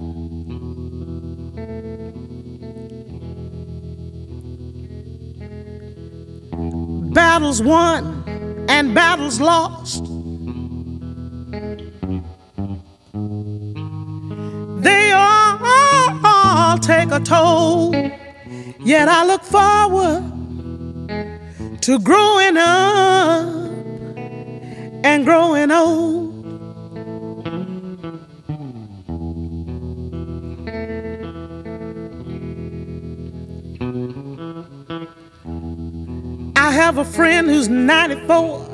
Battles 7.15 7.63
won 7.63 8.24
and 8.69 8.95
battles 8.95 9.41
lost. 9.41 10.05
They 14.83 15.13
all, 15.13 15.59
all 16.25 16.79
take 16.79 17.11
a 17.11 17.21
toll. 17.21 17.95
Yet 18.81 19.09
I 19.09 19.25
look 19.27 19.43
forward 19.43 20.23
to 21.83 21.99
growing 21.99 22.57
up 22.57 23.47
and 25.05 25.25
growing 25.25 25.71
old. 25.71 26.24
Have 36.75 36.99
a 36.99 37.05
friend 37.05 37.47
who's 37.49 37.69
94. 37.69 38.67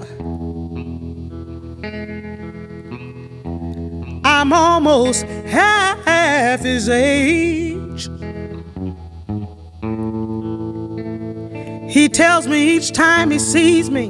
I'm 4.24 4.52
almost 4.52 5.24
half 5.46 6.60
his 6.60 6.88
age. 6.88 8.08
He 11.92 12.08
tells 12.08 12.48
me 12.48 12.76
each 12.76 12.92
time 12.92 13.30
he 13.30 13.38
sees 13.38 13.90
me, 13.90 14.08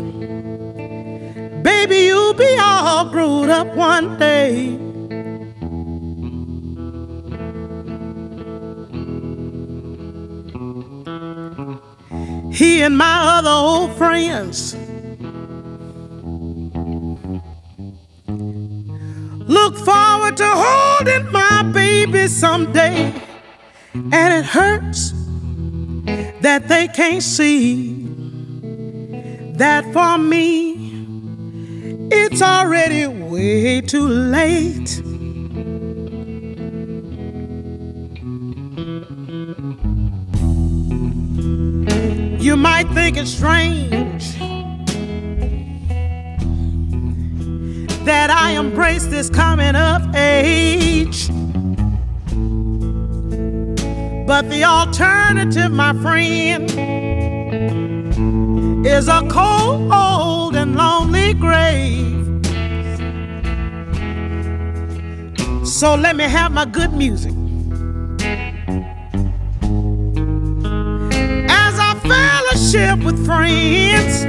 baby, 1.63 1.97
you'll 2.07 2.35
be 2.35 2.57
all 2.61 3.11
grown 3.11 3.51
up 3.51 3.75
one 3.75 4.19
day. 4.19 4.80
He 12.61 12.83
and 12.83 12.99
my 12.99 13.39
other 13.39 13.49
old 13.49 13.97
friends 13.97 14.75
look 19.49 19.79
forward 19.79 20.37
to 20.37 20.47
holding 20.47 21.33
my 21.33 21.63
baby 21.73 22.27
someday, 22.27 23.15
and 23.95 24.35
it 24.35 24.45
hurts 24.45 25.13
that 26.43 26.69
they 26.69 26.89
can't 26.89 27.23
see 27.23 27.95
that 29.55 29.91
for 29.95 30.19
me 30.19 30.75
it's 32.13 32.43
already 32.43 33.07
way 33.07 33.81
too 33.81 34.07
late. 34.07 35.03
Think 43.13 43.23
it's 43.25 43.37
strange 43.37 44.39
that 48.05 48.31
I 48.31 48.53
embrace 48.53 49.07
this 49.07 49.29
coming 49.29 49.75
of 49.75 50.15
age. 50.15 51.27
But 54.29 54.49
the 54.49 54.63
alternative, 54.63 55.73
my 55.73 55.93
friend, 55.95 56.71
is 58.87 59.09
a 59.09 59.27
cold 59.29 60.55
and 60.55 60.77
lonely 60.77 61.35
grave. 61.35 62.47
So 65.67 65.97
let 65.97 66.15
me 66.15 66.25
have 66.25 66.53
my 66.53 66.65
good 66.65 66.93
music. 66.93 67.40
Fellowship 72.71 73.05
with 73.05 73.27
friends, 73.27 74.25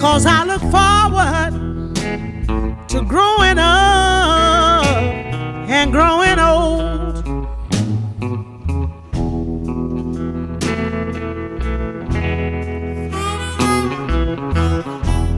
cause 0.00 0.24
I 0.26 0.44
look 0.44 0.62
forward 0.62 1.52
to 2.88 3.02
growing 3.02 3.58
up 3.58 4.84
and 5.68 5.92
growing 5.92 6.38
old. 6.38 7.22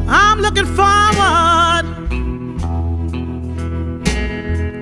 I'm 0.08 0.40
looking 0.40 0.66
forward 0.66 1.86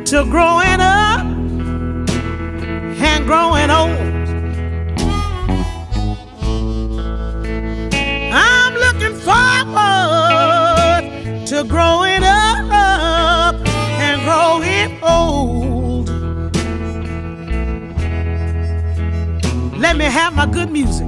to 0.07 0.25
growing 0.31 0.81
up 0.81 1.25
and 3.01 3.27
growing 3.27 3.71
old. 3.71 4.12
Old. 15.23 16.09
Let 19.85 19.97
me 19.97 20.05
have 20.05 20.35
my 20.35 20.47
good 20.47 20.71
music. 20.71 21.07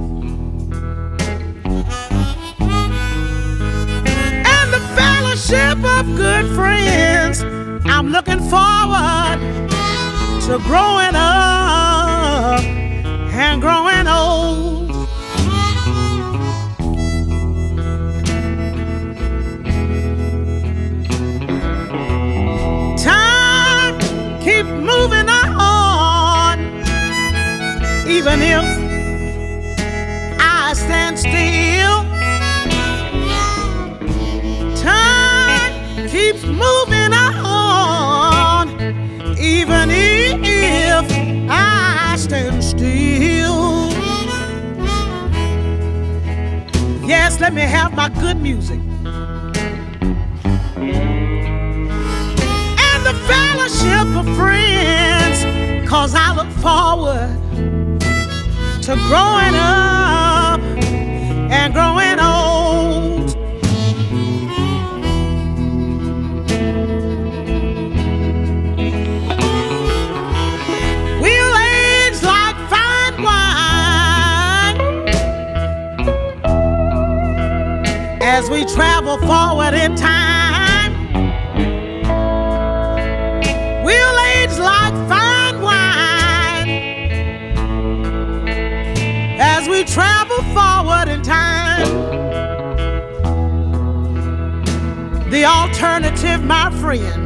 And 4.53 4.67
the 4.75 4.83
fellowship 4.99 5.77
of 5.97 6.03
good 6.23 6.45
friends. 6.55 7.43
I'm 7.93 8.07
looking 8.15 8.41
forward 8.53 9.39
to 10.45 10.53
growing 10.69 11.15
up 11.15 12.61
and 13.43 13.61
growing 13.61 14.07
old. 14.07 14.74
Moving 24.97 25.29
on, 25.29 26.59
even 28.07 28.41
if 28.41 28.65
I 30.39 30.73
stand 30.73 31.19
still. 31.19 31.97
Time 34.81 35.73
keeps 36.07 36.43
moving 36.43 37.13
on, 37.13 38.69
even 39.37 39.89
if 39.91 41.05
I 41.49 42.15
stand 42.17 42.63
still. 42.63 43.89
Yes, 47.07 47.39
let 47.39 47.53
me 47.53 47.61
have 47.61 47.93
my 47.93 48.09
good 48.09 48.37
music. 48.41 48.84
Friends, 54.33 55.43
cause 55.87 56.15
I 56.15 56.33
look 56.33 56.49
forward 56.63 57.29
to 58.83 58.95
growing 59.07 59.55
up 59.55 60.61
and 61.51 61.73
growing 61.73 62.19
old. 62.19 63.35
We'll 71.21 71.57
age 71.57 72.21
like 72.23 72.57
fine 72.69 73.23
wine 73.23 74.77
as 78.21 78.49
we 78.49 78.65
travel 78.65 79.17
forward 79.19 79.73
in 79.73 79.95
time. 79.95 80.34
Alternative, 96.25 96.47
my 96.47 96.69
friend. 96.81 97.24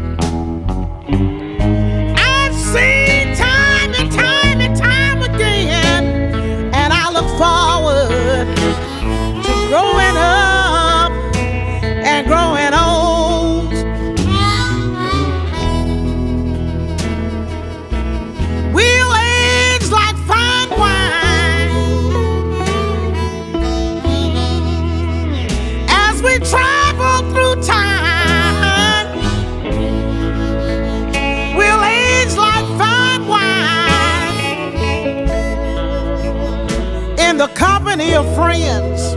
Friends. 38.39 39.15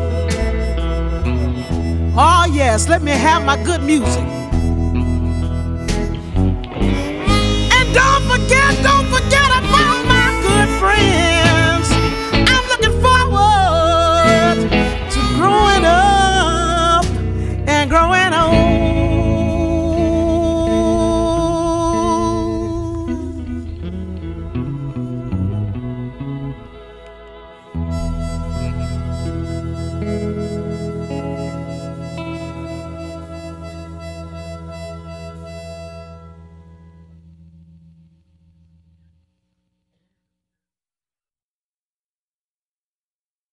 Oh, 2.14 2.44
yes, 2.52 2.88
let 2.88 3.02
me 3.02 3.12
have 3.12 3.44
my 3.44 3.62
good 3.62 3.82
music. 3.82 4.31